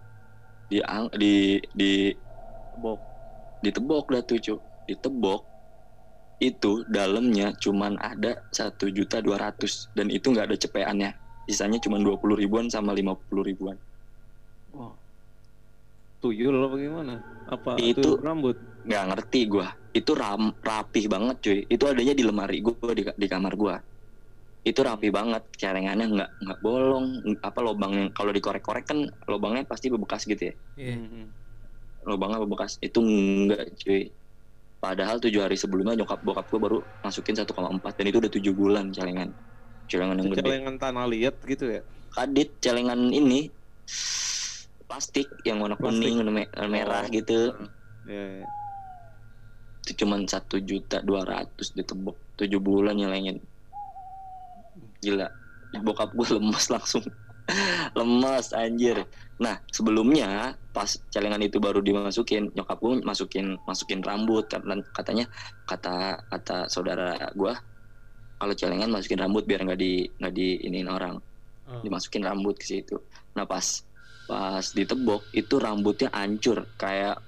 di 0.71 0.79
di 1.19 1.35
di 1.75 1.93
Tebok. 2.73 3.01
ditebok 3.67 4.05
dah 4.15 4.23
tuh 4.23 4.39
cu 4.39 4.55
ditebok 4.87 5.43
itu 6.39 6.87
dalamnya 6.87 7.51
cuman 7.59 7.99
ada 7.99 8.47
satu 8.55 8.91
juta 8.95 9.19
dua 9.19 9.43
ratus 9.43 9.91
dan 9.99 10.07
itu 10.07 10.31
nggak 10.31 10.55
ada 10.55 10.57
cepeannya 10.59 11.11
sisanya 11.51 11.83
cuma 11.83 11.99
dua 11.99 12.15
puluh 12.15 12.39
ribuan 12.39 12.71
sama 12.71 12.95
lima 12.95 13.19
puluh 13.19 13.43
ribuan 13.43 13.75
Wah. 14.71 14.95
Tuyul 16.23 16.55
apa 16.55 16.77
gimana? 16.79 17.15
Apa 17.51 17.71
Itu- 17.83 18.23
rambut? 18.23 18.55
nggak 18.83 19.05
ngerti 19.15 19.41
gua 19.47 19.69
itu 19.95 20.11
ram, 20.17 20.51
rapih 20.59 21.07
banget 21.07 21.37
cuy 21.39 21.59
itu 21.71 21.85
adanya 21.87 22.15
di 22.19 22.25
lemari 22.27 22.59
gua 22.59 22.91
di, 22.91 23.07
di 23.07 23.27
kamar 23.31 23.55
gua 23.55 23.79
itu 24.63 24.79
rapi 24.79 25.11
banget 25.11 25.43
celengannya 25.53 26.07
nggak 26.09 26.31
nggak 26.41 26.59
bolong 26.61 27.07
apa 27.41 27.59
lubang 27.61 27.93
yang 27.93 28.09
kalau 28.11 28.31
dikorek-korek 28.31 28.85
kan 28.85 28.99
lubangnya 29.27 29.65
pasti 29.65 29.91
bebekas 29.91 30.23
gitu 30.23 30.49
ya 30.49 30.55
iya 30.77 30.95
Hmm. 30.95 31.27
lubangnya 32.03 32.39
bebekas 32.41 32.79
itu 32.79 32.99
enggak 32.99 33.75
cuy 33.77 34.11
padahal 34.79 35.19
tujuh 35.19 35.39
hari 35.41 35.55
sebelumnya 35.55 35.95
nyokap 35.97 36.19
bokap 36.21 36.47
gue 36.47 36.59
baru 36.59 36.79
masukin 37.01 37.35
1,4 37.35 37.47
dan 37.93 38.05
itu 38.05 38.19
udah 38.19 38.33
tujuh 38.33 38.53
bulan 38.53 38.91
celengan 38.91 39.31
celengan 39.87 40.17
yang 40.17 40.31
gede 40.33 40.43
celengan 40.45 40.75
tanah 40.77 41.07
liat 41.07 41.37
gitu 41.43 41.65
ya? 41.69 41.83
kadit 42.13 42.51
celengan 42.59 42.99
ini 43.09 43.51
plastik 44.85 45.27
yang 45.43 45.59
warna 45.59 45.75
Plastik. 45.75 46.03
kuning 46.03 46.15
warna 46.19 46.33
me- 46.33 46.51
warna 46.53 46.71
merah 46.71 47.03
Oh. 47.03 47.11
gitu 47.11 47.41
Iya. 48.05 48.25
iya. 48.35 48.47
itu 49.83 49.93
cuman 49.99 50.23
satu 50.25 50.59
juta 50.59 50.99
dua 51.01 51.23
ratus 51.25 51.71
ditebok 51.73 52.15
tujuh 52.37 52.59
bulan 52.59 52.95
nyelengin 52.95 53.43
gila. 55.03 55.29
Bokap 55.83 56.15
gue 56.15 56.39
lemas 56.39 56.71
langsung. 56.71 57.03
Lemas 57.99 58.55
anjir. 58.55 59.03
Nah 59.43 59.59
sebelumnya 59.75 60.55
pas 60.71 60.95
celengan 61.11 61.43
itu 61.43 61.59
baru 61.59 61.83
dimasukin 61.83 62.55
nyokap 62.55 62.79
gue 62.79 63.03
masukin 63.03 63.59
masukin 63.67 64.01
rambut. 64.01 64.47
Karena 64.47 64.79
katanya 64.95 65.27
kata 65.67 66.23
kata 66.31 66.71
saudara 66.71 67.19
gue 67.35 67.53
kalau 68.39 68.55
celengan 68.55 68.95
masukin 68.95 69.19
rambut 69.19 69.43
biar 69.43 69.67
nggak 69.67 69.81
di 69.81 70.07
nggak 70.07 70.35
di 70.35 70.49
iniin 70.71 70.89
orang. 70.89 71.19
Oh. 71.63 71.79
dimasukin 71.79 72.27
rambut 72.27 72.59
ke 72.59 72.67
situ. 72.67 72.99
Nah 73.39 73.47
pas 73.47 73.87
pas 74.27 74.63
ditebok 74.63 75.31
itu 75.35 75.55
rambutnya 75.59 76.11
hancur. 76.11 76.67
Kayak 76.75 77.23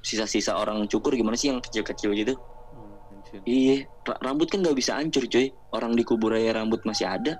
sisa-sisa 0.00 0.56
orang 0.56 0.84
cukur 0.88 1.12
gimana 1.16 1.36
sih 1.36 1.52
yang 1.52 1.60
kecil-kecil 1.60 2.12
gitu. 2.16 2.34
Iya, 3.46 3.76
ra- 4.06 4.20
rambut 4.20 4.48
kan 4.50 4.60
nggak 4.60 4.78
bisa 4.78 4.98
hancur 4.98 5.24
cuy. 5.30 5.50
Orang 5.70 5.94
dikubur 5.94 6.34
aja 6.34 6.58
rambut 6.58 6.82
masih 6.82 7.06
ada, 7.06 7.38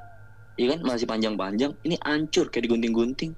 iya 0.54 0.66
kan 0.76 0.80
masih 0.86 1.06
panjang-panjang. 1.10 1.74
Ini 1.82 1.98
hancur 1.98 2.46
kayak 2.46 2.70
digunting-gunting, 2.70 3.32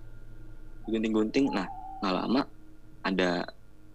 digunting-gunting. 0.85 1.49
Nah, 1.49 1.67
nggak 2.03 2.15
lama 2.15 2.43
ada 3.03 3.47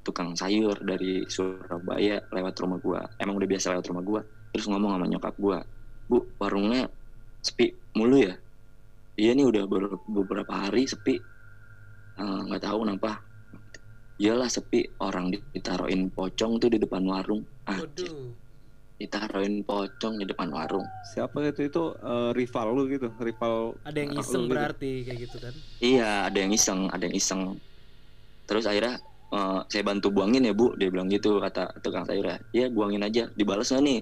tukang 0.01 0.33
sayur 0.33 0.79
dari 0.81 1.27
Surabaya 1.29 2.17
lewat 2.31 2.55
rumah 2.63 2.79
gua. 2.81 3.01
Emang 3.19 3.37
udah 3.37 3.49
biasa 3.49 3.75
lewat 3.77 3.85
rumah 3.93 4.03
gua. 4.03 4.21
Terus 4.49 4.65
ngomong 4.71 4.91
sama 4.97 5.05
nyokap 5.05 5.35
gua, 5.37 5.59
bu 6.09 6.33
warungnya 6.41 6.89
sepi 7.43 7.93
mulu 7.93 8.17
ya. 8.23 8.35
Iya 9.17 9.31
nih 9.33 9.45
udah 9.45 9.63
ber- 9.69 10.01
beberapa 10.05 10.53
hari 10.53 10.89
sepi. 10.89 11.15
Eh, 12.17 12.41
Nggak 12.49 12.63
tahu 12.65 12.77
kenapa. 12.85 13.21
Iyalah 14.17 14.49
sepi 14.49 14.97
orang 14.97 15.29
ditaruhin 15.29 16.09
pocong 16.09 16.57
tuh 16.57 16.73
di 16.73 16.81
depan 16.81 17.05
warung. 17.05 17.45
Ah, 17.69 17.85
Waduh. 17.85 18.33
Ditaruhin 18.97 19.61
pocong 19.61 20.17
di 20.17 20.25
depan 20.25 20.49
warung. 20.49 20.85
Siapa 21.13 21.37
itu 21.45 21.69
itu 21.69 21.83
eh, 22.01 22.31
rival 22.33 22.67
lu 22.73 22.83
gitu, 22.89 23.13
rival 23.21 23.77
Ada 23.85 23.97
yang 24.01 24.11
iseng 24.17 24.43
gitu. 24.49 24.51
berarti 24.51 24.91
kayak 25.05 25.19
gitu 25.29 25.37
kan. 25.37 25.53
Iya, 25.77 26.09
ada 26.25 26.37
yang 26.41 26.51
iseng, 26.51 26.89
ada 26.89 27.03
yang 27.05 27.15
iseng. 27.15 27.41
Terus 28.49 28.65
akhirnya 28.65 28.97
eh, 29.31 29.59
saya 29.69 29.83
bantu 29.85 30.09
buangin 30.09 30.49
ya 30.49 30.53
bu, 30.57 30.73
dia 30.75 30.89
bilang 30.89 31.07
gitu 31.13 31.37
kata 31.37 31.77
tukang 31.85 32.09
sayur 32.09 32.25
ya. 32.25 32.37
Iya 32.57 32.65
buangin 32.73 33.05
aja, 33.05 33.29
dibalas 33.37 33.69
nggak 33.69 33.83
nih? 33.85 33.99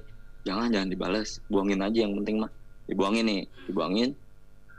Jangan 0.48 0.68
jangan 0.72 0.90
dibalas, 0.90 1.44
buangin 1.52 1.80
aja 1.84 2.00
yang 2.08 2.16
penting 2.24 2.40
mah. 2.40 2.52
Dibuangin 2.88 3.26
nih, 3.28 3.42
dibuangin. 3.68 4.16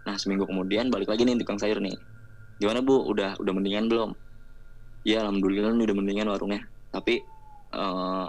Nah 0.09 0.17
seminggu 0.17 0.49
kemudian 0.49 0.89
balik 0.89 1.13
lagi 1.13 1.29
nih 1.29 1.37
tukang 1.45 1.61
sayur 1.61 1.77
nih. 1.83 1.93
Gimana 2.57 2.81
bu? 2.81 3.05
Udah 3.05 3.37
udah 3.37 3.53
mendingan 3.53 3.91
belum? 3.93 4.17
Iya 5.05 5.29
alhamdulillah 5.29 5.77
nih 5.77 5.85
udah 5.93 5.97
mendingan 5.99 6.27
warungnya. 6.33 6.65
Tapi 6.89 7.21
eh 7.77 8.27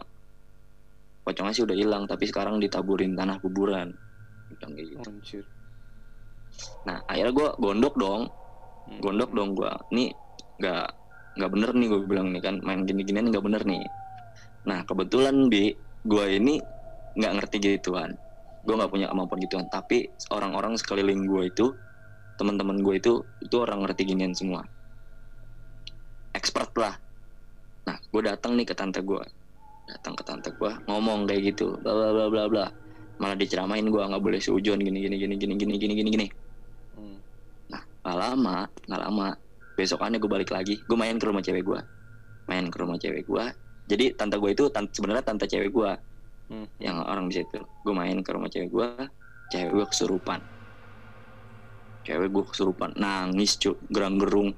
pocongnya 1.27 1.51
sih 1.51 1.67
udah 1.67 1.75
hilang, 1.75 2.07
tapi 2.07 2.23
sekarang 2.23 2.63
ditaburin 2.63 3.19
tanah 3.19 3.43
kuburan. 3.43 3.91
Bilang 4.47 4.71
kayak 4.71 4.87
gitu. 4.95 5.07
Anjir. 5.11 5.43
Nah 6.87 7.03
akhirnya 7.03 7.33
gue 7.35 7.49
gondok 7.59 7.95
dong, 7.99 8.31
Hmm. 8.87 9.03
gondok 9.03 9.31
dong 9.35 9.51
gue 9.51 9.67
nih 9.91 10.15
nggak 10.63 10.85
nggak 11.37 11.51
bener 11.51 11.69
nih 11.75 11.87
gue 11.91 11.99
bilang 12.07 12.27
nih 12.31 12.39
kan 12.39 12.55
main 12.63 12.87
gini-ginian 12.87 13.27
nggak 13.27 13.43
bener 13.43 13.61
nih 13.67 13.83
nah 14.63 14.87
kebetulan 14.87 15.51
bi 15.51 15.75
gue 16.07 16.25
ini 16.31 16.55
nggak 17.19 17.33
ngerti 17.35 17.55
gituan 17.59 18.15
gue 18.63 18.73
nggak 18.79 18.87
punya 18.87 19.11
kemampuan 19.11 19.43
gituan 19.43 19.67
tapi 19.67 20.07
orang-orang 20.31 20.79
sekeliling 20.79 21.27
gue 21.27 21.51
itu 21.51 21.75
teman-teman 22.39 22.79
gue 22.79 22.95
itu 22.95 23.13
itu 23.43 23.55
orang 23.59 23.83
ngerti 23.83 24.07
ginian 24.07 24.31
semua 24.31 24.63
expert 26.31 26.71
lah 26.79 26.95
nah 27.83 27.99
gue 27.99 28.21
datang 28.23 28.55
nih 28.55 28.71
ke 28.71 28.75
tante 28.75 29.03
gue 29.03 29.19
datang 29.87 30.13
ke 30.13 30.23
tante 30.23 30.51
gue 30.51 30.71
ngomong 30.85 31.23
kayak 31.23 31.55
gitu 31.55 31.79
bla 31.79 31.95
bla 31.95 32.09
bla 32.11 32.25
bla 32.27 32.43
bla 32.45 32.65
malah 33.17 33.33
diceramain 33.33 33.81
gue 33.81 33.97
nggak 33.97 34.19
boleh 34.19 34.37
seujon 34.37 34.77
gini 34.77 34.99
gini 34.99 35.15
gini 35.15 35.35
gini 35.35 35.53
gini 35.55 35.73
gini 35.75 35.93
gini 35.95 36.09
gini 36.11 36.27
Hmm. 36.93 37.21
Gak 38.01 38.17
lama, 38.17 38.65
gak 38.81 39.01
lama. 39.03 39.29
Besokannya 39.75 40.17
gue 40.17 40.25
balik 40.25 40.49
lagi, 40.49 40.81
gue 40.81 40.97
main 40.97 41.13
ke 41.13 41.29
rumah 41.29 41.43
cewek 41.43 41.61
gue. 41.61 41.77
Main 42.47 42.73
ke 42.73 42.77
rumah 42.79 42.97
cewek 42.97 43.21
gue. 43.21 43.45
Jadi 43.85 44.17
tante 44.17 44.41
gue 44.41 44.49
itu 44.49 44.65
sebenarnya 44.71 45.21
tante 45.21 45.45
cewek 45.45 45.69
gue 45.69 45.91
Hmm. 46.47 46.65
yang 46.79 47.03
orang 47.03 47.27
di 47.27 47.37
situ. 47.37 47.59
Gue 47.83 47.93
main 47.93 48.17
ke 48.23 48.33
rumah 48.33 48.47
cewek 48.47 48.71
gue, 48.71 48.87
cewek 49.51 49.69
gue 49.69 49.85
kesurupan. 49.85 50.39
Cewek 52.01 52.29
gue 52.31 52.43
kesurupan, 52.47 52.89
nangis 52.95 53.59
cuk, 53.59 53.77
gerang 53.91 54.17
gerung. 54.17 54.55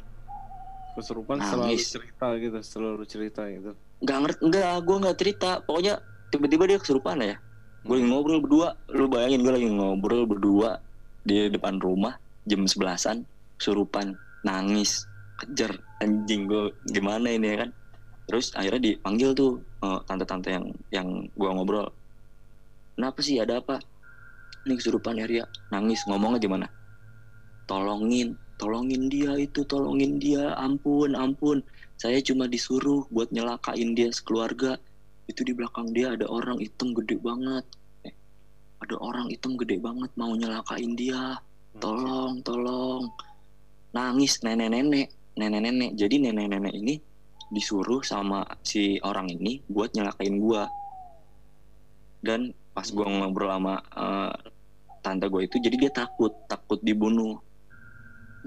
Kesurupan 0.94 1.42
selalu 1.42 1.76
Nangis. 1.76 1.90
cerita 1.90 2.28
gitu, 2.38 2.58
selalu 2.62 3.04
cerita 3.04 3.42
gitu. 3.50 3.74
Gak 4.00 4.18
ngerti, 4.24 4.40
enggak, 4.48 4.76
gue 4.84 4.96
nggak 5.04 5.18
cerita. 5.20 5.50
Pokoknya 5.64 6.00
tiba-tiba 6.32 6.64
dia 6.70 6.78
kesurupan 6.80 7.20
ya. 7.20 7.36
Gue 7.84 7.96
lagi 8.00 8.08
ngobrol 8.12 8.40
berdua, 8.44 8.76
lu 8.92 9.08
bayangin 9.08 9.40
gue 9.44 9.54
lagi 9.56 9.70
ngobrol 9.72 10.24
berdua 10.28 10.80
di 11.24 11.48
depan 11.52 11.80
rumah 11.80 12.16
jam 12.48 12.64
sebelasan, 12.68 13.28
kesurupan, 13.60 14.16
nangis, 14.44 15.08
kejar 15.40 15.80
anjing 16.00 16.48
gue 16.48 16.76
gimana 16.92 17.32
ini 17.32 17.56
ya 17.56 17.58
kan. 17.68 17.70
Terus 18.28 18.52
akhirnya 18.56 18.94
dipanggil 18.94 19.32
tuh 19.36 19.64
eh, 19.84 20.00
tante-tante 20.08 20.50
yang 20.52 20.66
yang 20.92 21.08
gue 21.34 21.50
ngobrol. 21.50 21.88
Kenapa 23.00 23.20
sih 23.24 23.40
ada 23.40 23.64
apa? 23.64 23.80
Ini 24.68 24.76
kesurupan 24.76 25.16
ya 25.16 25.26
Ria, 25.26 25.46
nangis 25.72 26.04
ngomongnya 26.04 26.40
gimana? 26.44 26.68
Tolongin, 27.64 28.36
tolongin 28.60 29.08
dia 29.08 29.40
itu, 29.40 29.64
tolongin 29.64 30.20
dia, 30.20 30.52
ampun, 30.60 31.16
ampun. 31.16 31.64
Saya 32.00 32.24
cuma 32.24 32.48
disuruh 32.48 33.04
buat 33.12 33.28
nyelakain 33.36 33.92
dia 33.92 34.08
sekeluarga. 34.16 34.80
Itu 35.28 35.44
di 35.44 35.52
belakang 35.52 35.92
dia 35.92 36.16
ada 36.16 36.32
orang 36.32 36.64
hitam 36.64 36.96
gede 36.96 37.20
banget. 37.20 37.68
Eh, 38.08 38.16
ada 38.80 38.96
orang 39.04 39.28
hitam 39.28 39.60
gede 39.60 39.84
banget 39.84 40.08
mau 40.16 40.32
nyelakain 40.32 40.96
dia. 40.96 41.36
Tolong, 41.76 42.40
tolong. 42.40 43.12
Nangis 43.92 44.40
nenek-nenek, 44.40 45.12
nenek-nenek. 45.36 45.92
Jadi 46.00 46.16
nenek-nenek 46.24 46.72
ini 46.72 46.96
disuruh 47.52 48.00
sama 48.00 48.48
si 48.64 48.96
orang 49.04 49.28
ini 49.28 49.60
buat 49.68 49.92
nyelakain 49.92 50.40
gua. 50.40 50.72
Dan 52.24 52.56
pas 52.72 52.88
gua 52.96 53.12
ngobrol 53.12 53.52
sama 53.52 53.76
eh, 53.76 54.34
tante 55.04 55.28
gue 55.28 55.48
itu, 55.48 55.60
jadi 55.60 55.76
dia 55.76 55.92
takut, 55.92 56.32
takut 56.48 56.80
dibunuh. 56.80 57.40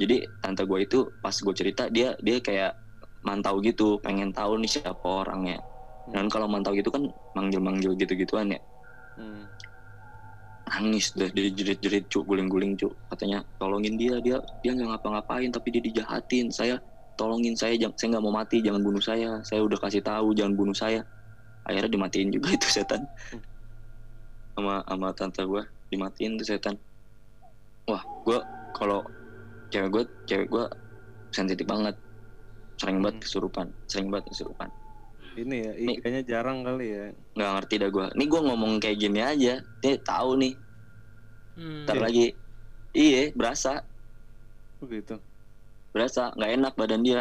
Jadi 0.00 0.24
tante 0.40 0.64
gue 0.64 0.78
itu 0.84 1.04
pas 1.20 1.36
gue 1.36 1.52
cerita 1.52 1.88
dia 1.92 2.16
dia 2.24 2.40
kayak 2.40 2.81
mantau 3.22 3.62
gitu, 3.62 3.98
pengen 4.02 4.34
tahu 4.34 4.58
nih 4.58 4.70
siapa 4.78 5.02
orangnya. 5.02 5.58
Dan 6.10 6.26
kalau 6.26 6.50
mantau 6.50 6.74
gitu 6.74 6.90
kan 6.90 7.06
manggil-manggil 7.38 7.94
gitu-gituan 7.94 8.50
ya. 8.50 8.60
Hmm. 9.12 9.44
nangis 10.72 11.12
deh 11.12 11.28
dia 11.28 11.52
jerit-jerit 11.52 12.08
cuk 12.08 12.24
guling-guling 12.24 12.72
cuk. 12.80 12.96
Katanya 13.12 13.44
tolongin 13.60 14.00
dia 14.00 14.16
dia 14.24 14.40
dia 14.64 14.72
nggak 14.72 14.88
ngapa-ngapain 14.96 15.52
tapi 15.52 15.68
dia 15.68 15.82
dijahatin. 15.84 16.48
Saya 16.48 16.80
tolongin 17.20 17.52
saya 17.52 17.76
jangan 17.76 17.92
saya 18.00 18.08
nggak 18.16 18.24
mau 18.24 18.32
mati 18.32 18.64
jangan 18.64 18.80
bunuh 18.80 19.02
saya. 19.04 19.36
Saya 19.44 19.60
udah 19.68 19.76
kasih 19.76 20.00
tahu 20.00 20.32
jangan 20.32 20.56
bunuh 20.56 20.72
saya. 20.72 21.04
Akhirnya 21.68 21.92
dimatiin 21.92 22.32
juga 22.32 22.56
itu 22.56 22.68
setan. 22.72 23.04
Sama 24.56 24.80
sama 24.88 25.08
tante 25.12 25.44
gue 25.44 25.62
dimatiin 25.92 26.40
tuh 26.40 26.46
setan. 26.48 26.74
Wah 27.84 28.00
gue 28.24 28.38
kalau 28.72 29.04
cewek 29.68 29.88
gue 29.92 30.02
cewek 30.24 30.48
gue 30.48 30.64
sensitif 31.36 31.68
banget 31.68 31.92
sering 32.82 32.98
banget 32.98 33.14
Hmm. 33.14 33.24
kesurupan 33.24 33.66
sering 33.86 34.08
banget 34.10 34.26
kesurupan 34.28 34.68
Ini 35.32 35.56
ya, 35.56 35.72
Nih. 35.72 35.96
kayaknya 35.96 36.22
jarang 36.28 36.60
kali 36.60 36.92
ya. 36.92 37.06
nggak 37.32 37.50
ngerti 37.56 37.74
dah 37.78 37.88
gue 37.88 38.06
nih 38.12 38.26
gue 38.26 38.40
ngomong 38.42 38.72
kayak 38.76 38.98
gini 38.98 39.20
aja 39.22 39.54
dia 39.62 39.94
tahu 40.02 40.30
nih 40.36 40.54
Hmm. 41.52 41.84
ntar 41.84 41.96
lagi 41.96 42.32
iya 42.92 43.28
berasa 43.30 43.80
Begitu. 44.76 45.16
berasa 45.92 46.32
nggak 46.32 46.50
enak 46.52 46.72
badan 46.74 47.00
dia 47.00 47.20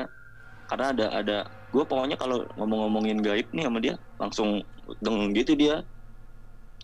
karena 0.65 0.85
ada 0.89 1.05
ada 1.13 1.37
gue 1.69 1.83
pokoknya 1.83 2.15
kalau 2.15 2.43
ngomong-ngomongin 2.55 3.19
gaib 3.19 3.47
nih 3.51 3.63
sama 3.63 3.79
dia 3.79 3.95
langsung 4.17 4.59
deng 4.99 5.31
gitu 5.31 5.51
dia 5.53 5.83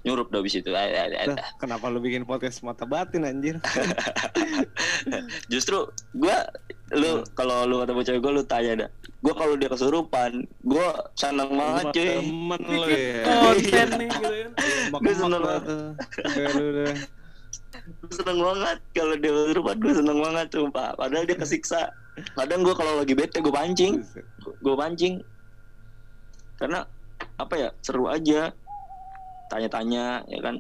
nyurup 0.04 0.28
dah 0.28 0.40
abis 0.40 0.60
itu 0.60 0.72
kenapa 1.58 1.88
lu 1.88 2.00
bikin 2.00 2.24
podcast 2.24 2.64
mata 2.64 2.84
batin 2.84 3.24
anjir? 3.24 3.60
justru 5.52 5.84
gue 6.14 6.38
lu 6.96 7.20
kalau 7.36 7.68
lu 7.68 7.84
ketemu 7.84 8.02
cewek 8.08 8.20
gue 8.24 8.32
lu 8.32 8.44
tanya 8.48 8.74
dah. 8.86 8.90
Gue 9.20 9.34
kalau 9.36 9.54
dia 9.60 9.68
kesurupan 9.68 10.32
gue 10.64 10.88
seneng 11.20 11.52
banget 11.52 11.86
cuy. 11.92 12.08
Temen 12.16 12.62
lu 12.64 12.88
ya. 12.88 13.24
konten 13.44 13.88
nih 14.00 14.08
gitu 14.08 14.28
kan. 14.32 14.52
Gua 15.04 15.14
seneng 15.14 15.42
banget. 15.44 15.64
Gua 18.00 18.12
seneng 18.16 18.40
banget 18.40 18.78
kalau 18.96 19.16
dia 19.20 19.32
kesurupan 19.36 19.76
gue 19.84 19.94
seneng 20.00 20.18
banget 20.24 20.48
sumpah. 20.56 20.90
Padahal 20.96 21.26
dia 21.28 21.36
kesiksa. 21.36 21.82
Kadang 22.34 22.64
gue 22.64 22.74
kalau 22.74 23.04
lagi 23.04 23.14
bete 23.14 23.44
gue 23.44 23.52
pancing. 23.52 24.00
Gue 24.64 24.76
pancing. 24.80 25.20
Karena 26.56 26.88
apa 27.36 27.54
ya 27.60 27.70
seru 27.84 28.08
aja. 28.08 28.56
Tanya-tanya 29.52 30.24
ya 30.28 30.40
kan? 30.40 30.60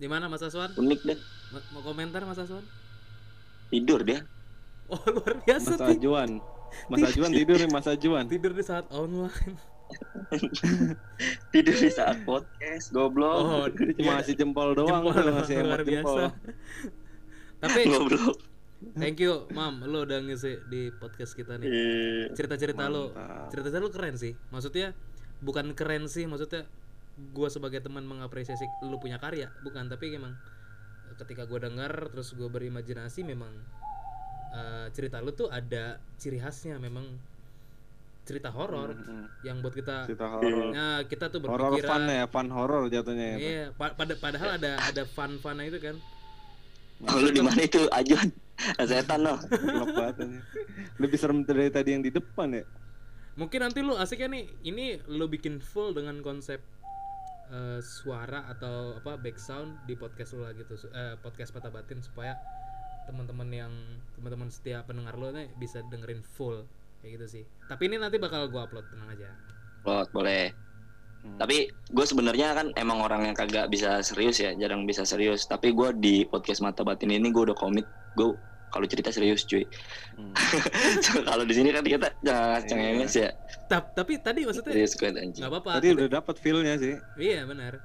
Di 0.00 0.06
mana 0.10 0.26
Mas 0.26 0.42
Aswan? 0.42 0.70
unik 0.74 1.00
deh. 1.06 1.18
Ma- 1.54 1.66
Mau 1.78 1.82
komentar 1.86 2.26
Mas 2.26 2.42
Aswan? 2.42 2.62
tidur 3.70 4.02
dia 4.02 4.26
Oh 4.90 5.02
luar 5.10 5.38
biasa 5.46 5.78
Mas. 5.78 5.94
Ajuan. 5.94 6.30
Mas 6.90 7.02
Ajuan 7.06 7.30
tidur 7.30 7.56
nih 7.58 7.70
Mas 7.70 7.86
Ajuan. 7.86 8.24
Tidur 8.26 8.52
di 8.54 8.64
saat 8.66 8.86
online. 8.90 9.54
tidur 11.52 11.74
di 11.74 11.90
saat 11.90 12.22
podcast 12.22 12.94
goblok 12.94 13.34
Oh, 13.42 13.66
cuma 13.98 14.22
ngasih 14.22 14.38
jempol 14.38 14.70
doang 14.78 15.02
jempol 15.02 15.18
tuh, 15.18 15.34
ngasih 15.34 15.54
luar 15.66 15.82
emot 15.82 15.90
jempol. 15.90 16.14
biasa. 16.14 16.24
Tapi 17.58 17.80
goblok 17.90 18.38
Thank 18.96 19.20
you, 19.20 19.44
Mam. 19.52 19.84
Lo 19.84 20.08
udah 20.08 20.24
ngisi 20.24 20.64
di 20.72 20.88
podcast 20.88 21.36
kita 21.36 21.60
nih. 21.60 21.68
Iya. 21.68 22.32
Cerita-cerita 22.32 22.88
lo, 22.88 23.12
cerita-cerita 23.52 23.84
lo 23.84 23.92
keren 23.92 24.16
sih. 24.16 24.32
Maksudnya 24.48 24.96
bukan 25.44 25.76
keren 25.76 26.08
sih, 26.08 26.24
maksudnya 26.24 26.64
gua 27.36 27.52
sebagai 27.52 27.84
teman 27.84 28.08
mengapresiasi 28.08 28.64
lu 28.88 28.96
punya 28.96 29.20
karya, 29.20 29.52
bukan. 29.60 29.84
Tapi 29.92 30.16
emang 30.16 30.32
ketika 31.20 31.44
gua 31.44 31.60
denger 31.60 32.08
terus 32.08 32.32
gua 32.32 32.48
berimajinasi 32.48 33.20
memang 33.20 33.52
eh, 34.50 34.86
cerita 34.90 35.18
lu 35.18 35.30
tuh 35.30 35.46
ada 35.46 35.98
ciri 36.16 36.36
khasnya 36.36 36.76
memang 36.76 37.06
cerita 38.20 38.46
horor 38.48 38.94
Mm-mm. 38.94 39.26
yang 39.42 39.58
buat 39.58 39.72
kita 39.72 40.06
Cerita 40.06 40.28
horor. 40.28 40.70
nah 40.70 41.02
kita 41.02 41.26
tuh 41.28 41.42
Horor 41.42 41.74
fun 41.74 41.82
berpikiran 41.82 42.02
ya, 42.06 42.24
fun 42.26 42.48
horor 42.48 42.82
jatuhnya 42.86 43.26
ya. 43.26 43.36
Iya 43.36 43.64
pa- 43.74 43.90
pada 43.90 44.14
padahal 44.14 44.54
ada 44.54 44.78
ada 44.78 45.02
fun 45.04 45.38
fun 45.38 45.58
itu 45.58 45.78
kan 45.78 45.96
Oh, 47.00 47.16
lu 47.16 47.32
di 47.32 47.40
mana 47.40 47.64
itu 47.64 47.80
Ajon? 47.88 48.28
Setan 48.84 49.24
ini. 49.24 50.36
Lebih 51.00 51.16
serem 51.16 51.40
dari 51.42 51.72
tadi 51.72 51.96
yang 51.96 52.04
di 52.04 52.12
depan 52.12 52.52
ya. 52.52 52.64
mungkin 53.30 53.64
nanti 53.64 53.80
lu 53.80 53.96
asiknya 53.96 54.28
nih 54.28 54.44
ini 54.62 54.86
lu 55.08 55.24
bikin 55.24 55.64
full 55.64 55.96
dengan 55.96 56.20
konsep 56.20 56.60
eh, 57.48 57.80
suara 57.80 58.44
atau 58.46 59.00
apa 59.00 59.16
back 59.16 59.40
sound 59.40 59.80
di 59.88 59.96
podcast 59.96 60.36
lu 60.36 60.44
lah 60.44 60.52
gitu 60.52 60.76
Su- 60.76 60.92
eh, 60.92 61.16
podcast 61.16 61.50
patah 61.50 61.72
batin 61.72 61.98
supaya 61.98 62.36
teman-teman 63.10 63.48
yang 63.50 63.72
teman-teman 64.14 64.46
setia 64.48 64.86
pendengar 64.86 65.18
lu 65.18 65.34
nih 65.34 65.50
bisa 65.58 65.82
dengerin 65.90 66.22
full 66.22 66.62
kayak 67.02 67.18
gitu 67.18 67.26
sih 67.26 67.44
tapi 67.66 67.90
ini 67.90 67.98
nanti 67.98 68.22
bakal 68.22 68.46
gua 68.46 68.70
upload 68.70 68.86
tenang 68.88 69.10
aja 69.10 69.30
Lot, 69.80 70.12
boleh. 70.12 70.52
Hmm. 71.20 71.36
Tapi 71.40 71.68
gue 71.68 72.04
sebenarnya 72.04 72.52
kan 72.52 72.66
emang 72.76 73.00
orang 73.00 73.28
yang 73.28 73.36
kagak 73.36 73.68
bisa 73.72 74.00
serius 74.04 74.40
ya, 74.40 74.52
jarang 74.56 74.84
bisa 74.84 75.04
serius. 75.08 75.48
Tapi 75.48 75.72
gue 75.72 75.88
di 75.96 76.14
podcast 76.28 76.60
mata 76.60 76.84
batin 76.84 77.12
ini 77.12 77.32
gue 77.32 77.48
udah 77.48 77.56
komit. 77.56 77.84
Gue 78.16 78.36
kalau 78.68 78.84
cerita 78.84 79.08
serius 79.08 79.44
cuy. 79.48 79.64
Hmm. 80.16 80.32
kalau 81.28 81.44
di 81.48 81.54
sini 81.56 81.72
kan 81.72 81.84
kita 81.84 82.12
jangan 82.20 82.60
cengenges 82.68 83.14
ya. 83.16 83.32
Tap- 83.72 83.96
tapi 83.96 84.20
tadi 84.20 84.44
maksudnya 84.44 84.72
Serius 84.72 84.92
gue 84.96 85.08
anjing. 85.08 85.40
nggak 85.40 85.52
apa-apa 85.52 85.70
Tadi 85.80 85.88
udah 85.96 86.08
dapat 86.20 86.36
feel-nya 86.40 86.74
sih. 86.76 86.94
Iya 87.16 87.48
benar. 87.48 87.80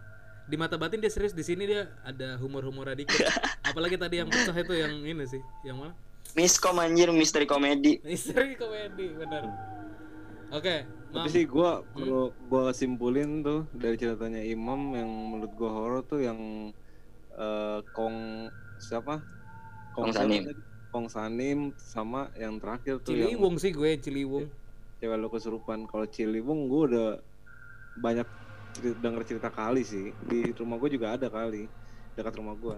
Di 0.46 0.56
mata 0.62 0.78
batin 0.78 1.02
dia 1.02 1.10
serius, 1.10 1.34
di 1.34 1.42
sini 1.42 1.66
dia 1.66 1.90
ada 2.06 2.38
humor-humor 2.38 2.94
dikit. 2.94 3.18
Apalagi 3.70 3.98
tadi 3.98 4.22
yang 4.22 4.30
pecah 4.30 4.54
itu 4.54 4.74
yang 4.78 4.94
ini 5.02 5.26
sih, 5.26 5.42
yang 5.66 5.82
mana? 5.82 5.94
Miskom 6.38 6.78
anjir, 6.78 7.10
misteri 7.10 7.50
komedi. 7.50 7.98
Misteri 8.06 8.54
komedi, 8.54 9.10
benar. 9.18 9.50
Oke, 10.54 10.86
Tapi 11.10 11.26
Mam. 11.26 11.34
sih 11.34 11.44
gua 11.50 11.82
kalau 11.98 12.30
gua 12.46 12.70
simpulin 12.70 13.42
tuh 13.42 13.66
dari 13.74 13.98
ceritanya 13.98 14.38
Imam 14.46 14.94
yang 14.94 15.10
menurut 15.10 15.54
gua 15.58 15.72
horor 15.74 16.02
tuh 16.06 16.22
yang 16.22 16.70
eh, 17.34 17.80
Kong 17.98 18.46
siapa? 18.78 19.26
Kong 19.98 20.14
siapa 20.14 20.30
Sanim. 20.30 20.44
Kong 20.94 21.08
Sanim 21.10 21.60
sama 21.82 22.30
yang 22.38 22.62
terakhir 22.62 23.02
tuh 23.02 23.18
yang 23.18 23.34
Ciliwung 23.34 23.56
sih 23.58 23.74
gue, 23.74 23.98
Ciliwung. 23.98 24.46
cewek 25.02 25.18
lo 25.18 25.28
kesurupan. 25.34 25.90
Kalau 25.90 26.06
Ciliwung 26.06 26.70
gua 26.70 26.82
udah 26.86 27.10
banyak 27.98 28.28
cerita, 28.76 28.98
denger 29.00 29.24
cerita 29.24 29.50
kali 29.50 29.82
sih. 29.82 30.12
Di 30.28 30.52
rumah 30.54 30.76
gua 30.76 30.90
juga 30.92 31.08
ada 31.16 31.28
kali 31.32 31.72
dekat 32.14 32.34
rumah 32.36 32.56
gua. 32.60 32.78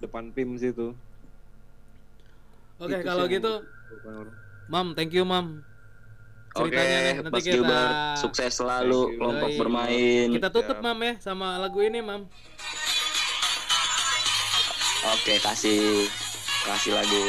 Depan 0.00 0.32
PIM 0.32 0.56
situ. 0.56 0.96
Oke, 2.80 2.96
Itu 2.96 3.04
kalau 3.04 3.28
gitu. 3.28 3.52
Mam, 4.72 4.96
thank 4.96 5.12
you, 5.12 5.28
Mam. 5.28 5.60
Oke, 6.50 6.72
Ceritanya 6.74 6.98
nih, 6.98 7.14
nanti 7.22 7.30
Mas 7.30 7.44
kita 7.46 7.54
Gilbert, 7.54 7.94
sukses 8.18 8.50
selalu 8.58 9.00
kelompok 9.20 9.50
bermain. 9.54 10.26
kita 10.34 10.50
tutup, 10.50 10.82
Siap. 10.82 10.86
Mam 10.88 10.98
ya, 10.98 11.14
sama 11.22 11.62
lagu 11.62 11.78
ini, 11.78 12.02
Mam. 12.02 12.26
Oke, 15.14 15.38
kasih 15.38 16.10
kasih 16.66 16.92
lagu 16.92 17.22